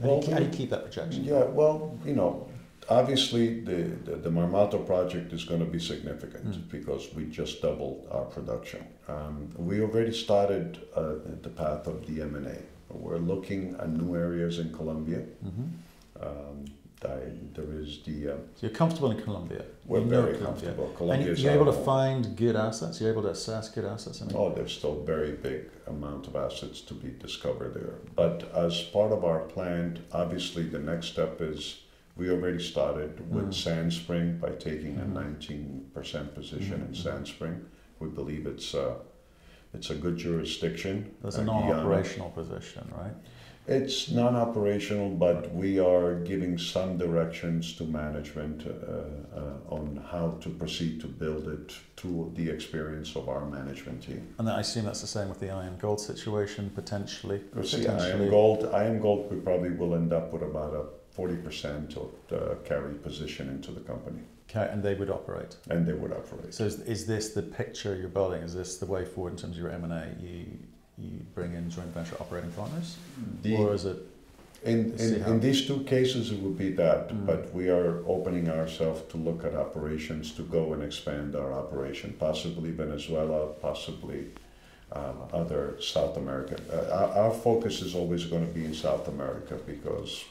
How, 0.01 0.07
Well, 0.09 0.21
do, 0.21 0.27
you, 0.27 0.33
how 0.33 0.39
do 0.39 0.45
you 0.45 0.51
keep 0.51 0.69
that 0.69 0.83
projection? 0.83 1.23
Yeah, 1.23 1.43
well, 1.45 1.97
you 2.05 2.13
know, 2.13 2.47
obviously 2.89 3.61
the, 3.61 3.83
the, 4.05 4.15
the 4.17 4.29
Marmato 4.29 4.85
project 4.85 5.33
is 5.33 5.43
going 5.45 5.59
to 5.59 5.65
be 5.65 5.79
significant 5.79 6.45
Mm. 6.45 6.69
because 6.71 7.13
we 7.13 7.25
just 7.25 7.61
doubled 7.61 8.07
our 8.11 8.25
production. 8.25 8.85
Um, 9.07 9.49
we 9.57 9.81
already 9.81 10.13
started 10.13 10.79
uh, 10.95 11.15
the 11.41 11.49
path 11.49 11.87
of 11.87 12.05
the 12.07 12.21
M&A. 12.21 12.57
We're 12.93 13.17
looking 13.17 13.75
at 13.79 13.89
new 13.89 14.15
areas 14.15 14.59
in 14.59 14.71
Colombia. 14.71 15.19
hmm 15.43 15.65
Um, 16.21 16.65
I, 17.03 17.17
there 17.53 17.71
is 17.83 17.99
the, 18.05 18.17
uh, 18.29 18.37
So 18.55 18.61
you're 18.67 18.71
comfortable 18.71 19.11
in 19.11 19.21
Colombia? 19.21 19.63
we're 19.85 19.99
You 19.99 20.05
very 20.07 20.37
comfortable. 20.37 20.87
And 20.87 20.97
Colombia 20.97 21.31
is 21.33 21.43
you're 21.43 21.51
our 21.51 21.61
able 21.61 21.71
to 21.73 21.79
find 21.93 22.35
good 22.35 22.55
assets? 22.55 22.99
You're 22.99 23.11
able 23.11 23.21
to 23.23 23.29
assess 23.29 23.69
good 23.69 23.85
assets? 23.85 24.21
I 24.21 24.25
mean, 24.25 24.35
Oh, 24.35 24.49
there's 24.55 24.73
still 24.73 25.03
very 25.03 25.33
big 25.33 25.61
amount 25.87 26.25
of 26.27 26.35
assets 26.35 26.81
to 26.81 26.93
be 26.95 27.09
discovered 27.19 27.73
there. 27.75 27.95
But 28.15 28.49
as 28.55 28.81
part 28.81 29.11
of 29.11 29.23
our 29.23 29.39
plan, 29.55 29.99
obviously 30.11 30.63
the 30.63 30.79
next 30.79 31.07
step 31.07 31.41
is 31.41 31.81
we 32.17 32.29
already 32.29 32.59
started 32.63 33.19
with 33.29 33.49
Mm. 33.49 33.53
Sandspring 33.53 34.39
by 34.39 34.51
taking 34.51 34.97
a 34.97 35.01
Mhm. 35.05 35.13
nineteen 35.13 35.85
percent 35.93 36.33
position 36.33 36.81
in 36.81 36.93
Mhm. 36.93 37.03
Sandspring. 37.03 37.59
We 37.99 38.07
believe 38.09 38.45
it's 38.45 38.73
a, 38.73 38.95
it's 39.73 39.89
a 39.89 39.95
good 39.95 40.17
jurisdiction. 40.17 41.11
There's 41.21 41.37
a 41.37 41.41
uh, 41.41 41.45
non-operational 41.45 42.29
position, 42.31 42.83
right? 42.97 43.15
It's 43.67 44.11
non-operational, 44.11 45.09
but 45.15 45.51
we 45.55 45.79
are 45.79 46.19
giving 46.19 46.55
some 46.57 46.97
directions 46.99 47.75
to 47.77 47.83
management 47.83 48.63
uh, 48.67 48.69
uh, 49.39 49.75
on 49.77 49.99
how 50.11 50.37
to 50.41 50.49
proceed 50.51 51.01
to 51.01 51.07
build 51.07 51.47
it 51.47 51.73
through 51.97 52.31
the 52.35 52.47
experience 52.47 53.15
of 53.15 53.27
our 53.27 53.43
management 53.49 54.03
team. 54.03 54.21
And 54.37 54.47
I 54.47 54.59
assume 54.59 54.85
that's 54.85 55.01
the 55.01 55.07
same 55.07 55.29
with 55.29 55.39
the 55.39 55.47
IAMGOLD 55.47 55.99
situation, 55.99 56.69
potentially. 56.75 57.41
See, 57.63 57.85
IAMGOLD. 57.85 58.71
I 58.71 58.83
am 58.85 58.99
gold. 59.01 59.31
We 59.31 59.37
probably 59.41 59.71
will 59.71 59.95
end 59.95 60.13
up 60.13 60.31
with 60.31 60.43
about 60.43 60.73
a 60.75 60.83
forty 61.15 61.37
percent 61.47 61.95
of 61.97 62.09
the 62.27 62.57
carry 62.65 62.93
position 63.07 63.49
into 63.49 63.71
the 63.71 63.79
company, 63.91 64.19
Ca- 64.51 64.69
and 64.71 64.83
they 64.83 64.95
would 64.99 65.09
operate. 65.09 65.55
and 65.69 65.85
they 65.87 65.93
would 66.01 66.11
operate. 66.11 66.53
So 66.53 66.65
is, 66.65 66.79
is 66.81 67.05
this 67.05 67.25
the 67.33 67.41
picture 67.61 67.95
you're 67.95 68.09
building? 68.19 68.41
Is 68.43 68.53
this 68.53 68.77
the 68.77 68.85
way 68.95 69.03
forward 69.05 69.31
in 69.33 69.37
terms 69.37 69.55
of 69.57 69.61
your 69.63 69.71
M 69.71 69.83
and 69.87 69.93
A? 69.93 70.03
You 70.21 70.45
you 70.97 71.11
bring 71.37 71.51
in 71.53 71.69
joint 71.69 71.91
venture 71.93 72.15
operating 72.23 72.51
partners, 72.51 72.97
The- 73.41 73.55
or 73.57 73.73
is 73.73 73.85
it? 73.85 73.97
in, 74.63 74.79
in, 74.97 75.13
in 75.31 75.39
these 75.41 75.67
two 75.67 75.81
cases, 75.83 76.31
it 76.31 76.39
would 76.43 76.57
be 76.57 76.71
that, 76.83 77.09
Mm. 77.09 77.25
but 77.29 77.41
we 77.53 77.65
are 77.77 77.91
opening 78.15 78.49
ourselves 78.49 79.01
to 79.11 79.17
look 79.27 79.43
at 79.45 79.53
operations 79.65 80.31
to 80.37 80.41
go 80.57 80.73
and 80.73 80.81
expand 80.89 81.35
our 81.35 81.51
operation, 81.53 82.15
possibly 82.27 82.71
Venezuela, 82.71 83.39
possibly 83.67 84.21
um, 84.99 85.17
other 85.41 85.63
South 85.81 86.15
America. 86.17 86.55
Uh, 86.71 86.95
our, 86.99 87.09
our 87.25 87.33
focus 87.47 87.81
is 87.87 87.93
always 87.93 88.23
going 88.31 88.45
to 88.47 88.53
be 88.59 88.63
in 88.65 88.73
South 88.73 89.07
America 89.15 89.55
because 89.73 90.23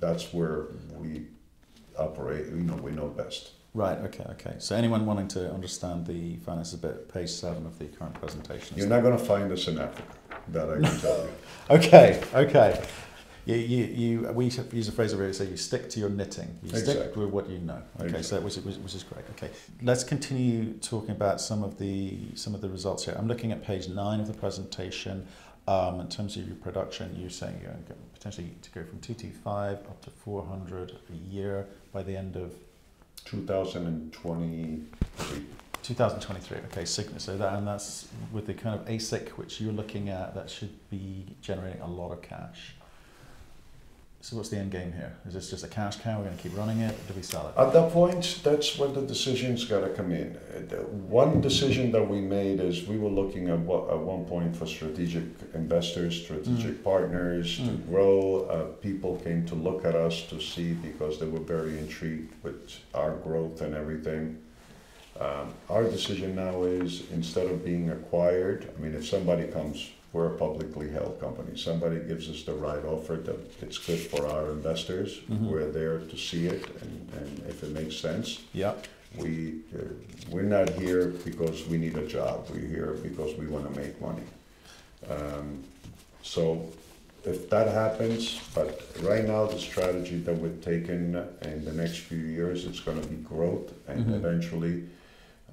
that's 0.00 0.32
where 0.32 0.66
we 0.96 1.26
operate. 1.98 2.46
You 2.46 2.62
know, 2.62 2.74
we 2.76 2.92
know 2.92 3.08
best. 3.08 3.52
Right. 3.74 3.98
Okay. 3.98 4.24
Okay. 4.30 4.54
So 4.58 4.74
anyone 4.76 5.04
wanting 5.06 5.28
to 5.28 5.52
understand 5.52 6.06
the 6.06 6.36
finances 6.36 6.74
a 6.74 6.78
bit, 6.78 7.12
page 7.12 7.28
seven 7.30 7.66
of 7.66 7.78
the 7.78 7.86
current 7.86 8.14
presentation. 8.14 8.76
You're 8.78 8.88
not 8.88 9.02
going 9.02 9.16
to 9.16 9.24
find 9.24 9.50
us 9.52 9.68
in 9.68 9.78
Africa. 9.78 10.02
That 10.48 10.70
I 10.70 10.74
can 10.80 11.00
tell 11.00 11.18
you. 11.24 11.30
Okay, 11.70 12.22
okay. 12.34 12.82
You, 13.44 13.56
you, 13.56 13.84
you, 13.84 14.20
we 14.32 14.46
use 14.46 14.88
a 14.88 14.92
phrase 14.92 15.12
over 15.14 15.22
here, 15.22 15.32
say 15.34 15.46
you 15.46 15.56
stick 15.58 15.88
to 15.90 16.00
your 16.00 16.08
knitting. 16.08 16.58
You 16.62 16.70
stick 16.70 16.80
Exactly. 16.96 17.24
with 17.24 17.32
what 17.32 17.48
you 17.48 17.58
know. 17.58 17.82
Okay, 18.00 18.22
so 18.22 18.40
which, 18.40 18.56
is- 18.56 18.64
which, 18.64 18.76
which 18.76 18.94
is 18.94 19.02
great. 19.02 19.24
Okay, 19.32 19.50
let's 19.82 20.02
continue 20.04 20.72
talking 20.74 21.10
about 21.10 21.40
some 21.40 21.62
of 21.62 21.78
the 21.78 22.18
some 22.34 22.54
of 22.54 22.60
the 22.62 22.68
results 22.70 23.04
here. 23.04 23.14
I'm 23.18 23.28
looking 23.28 23.52
at 23.52 23.62
page 23.62 23.88
nine 23.88 24.20
of 24.20 24.26
the 24.26 24.34
presentation. 24.34 25.26
Um, 25.68 26.00
in 26.00 26.08
terms 26.08 26.36
of 26.38 26.46
your 26.46 26.56
production, 26.56 27.14
you're 27.20 27.28
saying 27.28 27.60
you're 27.60 27.70
going 27.70 27.84
to 27.84 27.92
potentially 28.14 28.54
to 28.62 28.70
go 28.70 28.82
from 28.84 29.00
225 29.00 29.76
up 29.76 30.00
to 30.00 30.08
400 30.08 30.92
a 30.92 30.96
year 31.30 31.66
by 31.92 32.02
the 32.02 32.16
end 32.16 32.36
of 32.36 32.54
2023. 33.26 35.44
2023. 35.82 36.58
Okay, 36.72 36.86
so 36.86 37.02
that 37.36 37.52
and 37.52 37.68
that's 37.68 38.08
with 38.32 38.46
the 38.46 38.54
kind 38.54 38.80
of 38.80 38.86
AISC 38.86 39.28
which 39.30 39.60
you're 39.60 39.74
looking 39.74 40.08
at, 40.08 40.34
that 40.34 40.48
should 40.48 40.72
be 40.88 41.26
generating 41.42 41.82
a 41.82 41.86
lot 41.86 42.12
of 42.12 42.22
cash. 42.22 42.72
So 44.20 44.36
what's 44.36 44.48
the 44.48 44.58
end 44.58 44.72
game 44.72 44.92
here? 44.92 45.16
Is 45.28 45.34
this 45.34 45.48
just 45.48 45.64
a 45.64 45.68
cash 45.68 45.96
cow? 45.98 46.18
We're 46.18 46.24
going 46.24 46.36
to 46.36 46.42
keep 46.42 46.56
running 46.58 46.80
it? 46.80 46.90
Or 46.92 47.12
do 47.12 47.14
we 47.14 47.22
sell 47.22 47.48
it? 47.48 47.58
At 47.58 47.72
that 47.72 47.92
point, 47.92 48.40
that's 48.42 48.76
when 48.76 48.92
the 48.92 49.02
decisions 49.02 49.64
got 49.64 49.80
to 49.80 49.90
come 49.90 50.10
in. 50.10 50.32
One 51.08 51.40
decision 51.40 51.92
that 51.92 52.02
we 52.02 52.20
made 52.20 52.58
is 52.60 52.84
we 52.88 52.98
were 52.98 53.08
looking 53.08 53.48
at 53.48 53.60
what, 53.60 53.88
at 53.90 53.98
one 53.98 54.24
point 54.24 54.56
for 54.56 54.66
strategic 54.66 55.22
investors, 55.54 56.20
strategic 56.20 56.82
partners 56.82 57.56
to 57.58 57.62
Mm. 57.62 57.88
grow. 57.88 58.42
Uh, 58.50 58.64
people 58.82 59.16
came 59.18 59.46
to 59.46 59.54
look 59.54 59.84
at 59.84 59.94
us 59.94 60.24
to 60.30 60.40
see 60.40 60.72
because 60.72 61.20
they 61.20 61.26
were 61.26 61.38
very 61.40 61.78
intrigued 61.78 62.34
with 62.42 62.76
our 62.94 63.12
growth 63.16 63.60
and 63.60 63.72
everything. 63.74 64.36
Um, 65.20 65.54
our 65.70 65.84
decision 65.84 66.34
now 66.34 66.64
is 66.64 67.04
instead 67.12 67.46
of 67.46 67.64
being 67.64 67.90
acquired, 67.90 68.68
I 68.76 68.80
mean, 68.80 68.94
if 68.94 69.06
somebody 69.06 69.46
comes, 69.46 69.90
we're 70.12 70.34
a 70.34 70.38
publicly 70.38 70.88
held 70.90 71.20
company, 71.20 71.56
somebody 71.56 71.98
gives 72.00 72.28
us 72.30 72.42
the 72.44 72.52
right 72.54 72.84
offer 72.84 73.16
that 73.16 73.36
it's 73.62 73.78
good 73.78 73.98
for 74.00 74.26
our 74.26 74.50
investors, 74.52 75.20
Mhm. 75.30 75.50
we're 75.50 75.70
there 75.70 75.98
to 75.98 76.16
see 76.16 76.46
it, 76.46 76.64
and, 76.80 77.08
and 77.18 77.42
if 77.48 77.62
it 77.62 77.70
makes 77.72 77.96
sense, 77.96 78.40
Yeah. 78.54 78.74
we, 79.18 79.60
uh, 79.74 79.82
we're 80.30 80.42
not 80.58 80.70
here 80.70 81.08
because 81.24 81.66
we 81.68 81.76
need 81.78 81.96
a 81.98 82.06
job, 82.06 82.46
we're 82.50 82.66
here 82.66 82.96
because 83.02 83.34
we 83.36 83.46
wanna 83.46 83.70
make 83.70 84.00
money. 84.00 84.22
Um, 85.10 85.62
so 86.22 86.68
if 87.24 87.50
that 87.50 87.68
happens, 87.68 88.40
but 88.54 88.80
right 89.02 89.26
now, 89.26 89.44
the 89.46 89.58
strategy 89.58 90.18
that 90.20 90.36
we're 90.38 90.56
taking 90.62 91.14
in 91.42 91.64
the 91.64 91.72
next 91.72 91.98
few 91.98 92.18
years, 92.18 92.64
it's 92.64 92.80
gonna 92.80 93.06
be 93.06 93.16
growth 93.16 93.72
and 93.88 94.06
Mhm. 94.06 94.14
eventually 94.16 94.84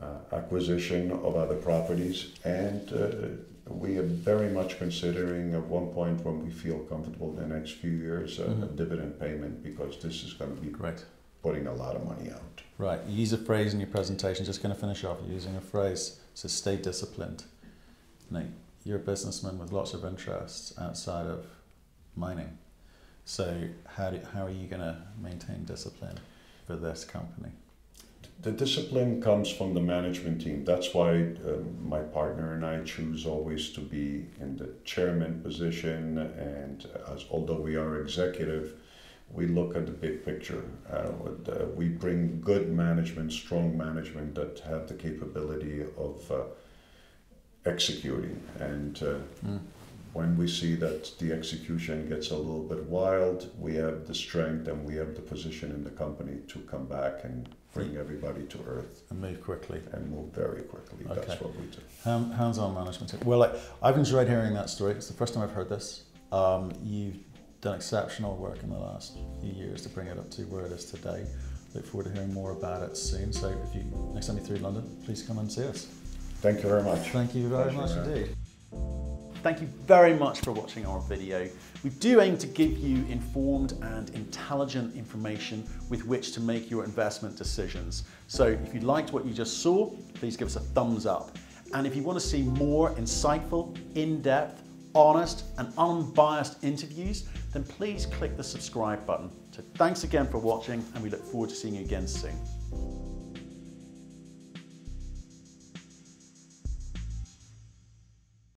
uh, 0.02 0.36
acquisition 0.36 1.10
of 1.12 1.36
other 1.38 1.56
properties. 1.56 2.28
And 2.44 2.92
uh, 2.92 3.08
we 3.68 3.98
are 3.98 4.04
very 4.04 4.50
much 4.50 4.78
considering 4.78 5.54
at 5.56 5.66
one 5.66 5.88
point 5.88 6.24
when 6.24 6.44
we 6.44 6.52
feel 6.52 6.80
comfortable 6.80 7.30
in 7.32 7.50
the 7.50 7.56
next 7.56 7.72
few 7.74 7.92
years, 7.92 8.40
a 8.40 8.44
a 8.44 8.48
mm-hmm. 8.48 8.76
dividend 8.76 9.20
payment 9.20 9.64
because 9.64 9.98
this 10.02 10.24
is 10.24 10.34
gonna 10.34 10.54
be 10.56 10.68
Great. 10.68 11.04
putting 11.42 11.68
a 11.68 11.74
lot 11.74 11.96
of 11.96 12.06
money 12.06 12.30
out. 12.32 12.62
Right. 12.78 13.00
You 13.08 13.20
use 13.20 13.32
a 13.32 13.38
phrase 13.38 13.74
in 13.74 13.80
your 13.80 13.88
presentation. 13.88 14.46
Just 14.46 14.62
going 14.62 14.76
to 14.76 14.80
finish 14.80 15.04
off 15.06 15.20
using 15.28 15.56
a 15.56 15.62
phrase. 15.62 16.20
So 16.34 16.50
stay 16.50 16.76
disciplined. 16.76 17.46
Now, 18.30 18.44
you're 18.84 18.98
a 18.98 19.00
businessman 19.00 19.58
with 19.58 19.72
lots 19.72 19.94
of 19.94 20.04
interests 20.04 20.74
outside 20.78 21.26
of 21.26 21.46
mining. 22.16 22.58
So 23.24 23.70
how 23.88 24.10
do, 24.10 24.20
how 24.34 24.46
are 24.46 24.52
you 24.52 24.68
going 24.68 24.82
to 24.82 24.98
maintain 25.22 25.64
discipline 25.64 26.20
for 26.68 26.76
this 26.76 27.06
company? 27.06 27.52
The 28.42 28.52
discipline 28.52 29.22
comes 29.22 29.50
from 29.50 29.74
the 29.74 29.80
management 29.82 30.42
team. 30.42 30.66
That's 30.66 30.94
why 30.94 31.14
um, 31.14 31.78
my 31.82 32.02
partner 32.02 32.54
and 32.54 32.66
I 32.66 32.84
choose 32.84 33.26
always 33.26 33.72
to 33.72 33.82
be 33.82 34.28
in 34.40 34.58
the 34.58 34.70
chairman 34.84 35.42
position, 35.42 36.18
and 36.18 36.88
as 37.12 37.26
although 37.32 37.60
we 37.60 37.76
are 37.76 38.02
executive, 38.02 38.76
we 39.32 39.48
look 39.48 39.76
at 39.76 39.86
the 39.86 39.92
big 39.92 40.24
picture. 40.24 40.64
Uh, 40.92 41.12
uh, 41.52 41.66
we 41.76 41.88
bring 41.88 42.40
good 42.42 42.72
management, 42.72 43.32
strong 43.32 43.76
management 43.76 44.36
that 44.36 44.60
have 44.60 44.88
the 44.88 44.94
capability 44.94 45.84
of 45.98 46.32
uh, 46.32 46.44
executing. 47.66 48.40
And 48.60 48.96
mm. 48.96 49.60
When 50.16 50.38
we 50.38 50.48
see 50.48 50.76
that 50.76 51.12
the 51.20 51.34
execution 51.34 52.08
gets 52.08 52.32
a 52.32 52.38
little 52.38 52.64
bit 52.64 52.82
wild, 52.86 53.52
we 53.60 53.76
have 53.76 54.08
the 54.08 54.16
strength 54.16 54.66
and 54.70 54.86
we 54.86 54.96
have 54.96 55.14
the 55.14 55.22
position 55.22 55.72
in 55.72 55.84
the 55.84 55.90
company 55.90 56.40
to 56.48 56.60
come 56.60 56.86
back 56.86 57.26
and 57.26 57.50
bring 57.74 57.98
everybody 57.98 58.44
to 58.46 58.58
earth 58.66 59.04
and 59.10 59.20
move 59.20 59.44
quickly 59.44 59.82
and 59.92 60.10
move 60.10 60.32
very 60.32 60.62
quickly. 60.62 61.06
Okay. 61.06 61.16
That's 61.28 61.42
what 61.42 61.54
we 61.58 61.66
do. 61.66 61.82
Hands-on 62.06 62.74
management. 62.74 63.26
Well, 63.26 63.60
I've 63.84 63.98
enjoyed 63.98 64.30
hearing 64.30 64.54
that 64.54 64.70
story. 64.70 64.94
It's 64.94 65.10
the 65.10 65.14
first 65.14 65.34
time 65.34 65.44
I've 65.44 65.52
heard 65.52 65.68
this. 65.68 66.04
Um, 66.32 66.72
you've 66.82 67.18
done 67.60 67.76
exceptional 67.76 68.38
work 68.38 68.64
in 68.64 68.70
the 68.70 68.80
last 68.80 69.18
few 69.42 69.52
years 69.52 69.82
to 69.82 69.90
bring 69.90 70.08
it 70.08 70.18
up 70.18 70.32
to 70.32 70.44
where 70.44 70.66
it 70.66 70.72
is 70.72 70.86
today. 70.86 71.28
Look 71.74 71.86
forward 71.86 72.06
to 72.06 72.14
hearing 72.14 72.34
more 72.34 72.52
about 72.52 72.84
it 72.84 72.96
soon. 72.96 73.34
So 73.34 73.50
if 73.50 73.76
you 73.76 73.84
next 74.14 74.28
time 74.28 74.38
you're 74.38 74.46
through 74.46 74.60
London, 74.60 74.98
please 75.04 75.24
come 75.24 75.40
and 75.40 75.52
see 75.52 75.66
us. 75.66 75.88
Thank 76.40 76.64
you 76.64 76.70
very 76.70 76.84
much. 76.84 77.10
Thank 77.10 77.36
you 77.36 77.50
very 77.50 77.70
Pleasure, 77.74 78.00
much 78.00 78.08
indeed. 78.08 79.05
Thank 79.46 79.62
you 79.62 79.68
very 79.86 80.16
much 80.16 80.40
for 80.40 80.52
watching 80.52 80.88
our 80.88 81.00
video. 81.02 81.48
We 81.84 81.92
do 81.92 82.20
aim 82.20 82.36
to 82.40 82.48
give 82.48 82.80
you 82.80 83.06
informed 83.12 83.74
and 83.84 84.10
intelligent 84.16 84.96
information 84.96 85.70
with 85.88 86.04
which 86.04 86.32
to 86.32 86.40
make 86.40 86.72
your 86.72 86.84
investment 86.84 87.38
decisions. 87.38 88.06
So 88.26 88.48
if 88.48 88.74
you 88.74 88.80
liked 88.80 89.14
what 89.14 89.24
you 89.24 89.36
just 89.36 89.62
saw, 89.62 89.96
please 90.16 90.36
give 90.36 90.48
us 90.48 90.56
a 90.56 90.62
thumbs 90.62 91.06
up. 91.06 91.38
And 91.76 91.86
if 91.86 91.96
you 91.96 92.02
want 92.02 92.20
to 92.20 92.26
see 92.26 92.42
more 92.42 92.90
insightful, 92.96 93.78
in-depth, 93.96 94.64
honest 94.96 95.44
and 95.60 95.72
unbiased 95.78 96.64
interviews, 96.64 97.30
then 97.54 97.64
please 97.64 98.08
click 98.08 98.38
the 98.38 98.44
subscribe 98.44 99.06
button. 99.06 99.30
So 99.52 99.62
thanks 99.76 100.04
again 100.04 100.26
for 100.26 100.40
watching 100.40 100.84
and 100.96 101.04
we 101.04 101.12
look 101.12 101.24
forward 101.24 101.52
to 101.52 101.56
seeing 101.56 101.76
you 101.76 101.82
again 101.82 102.08
soon. 102.08 103.05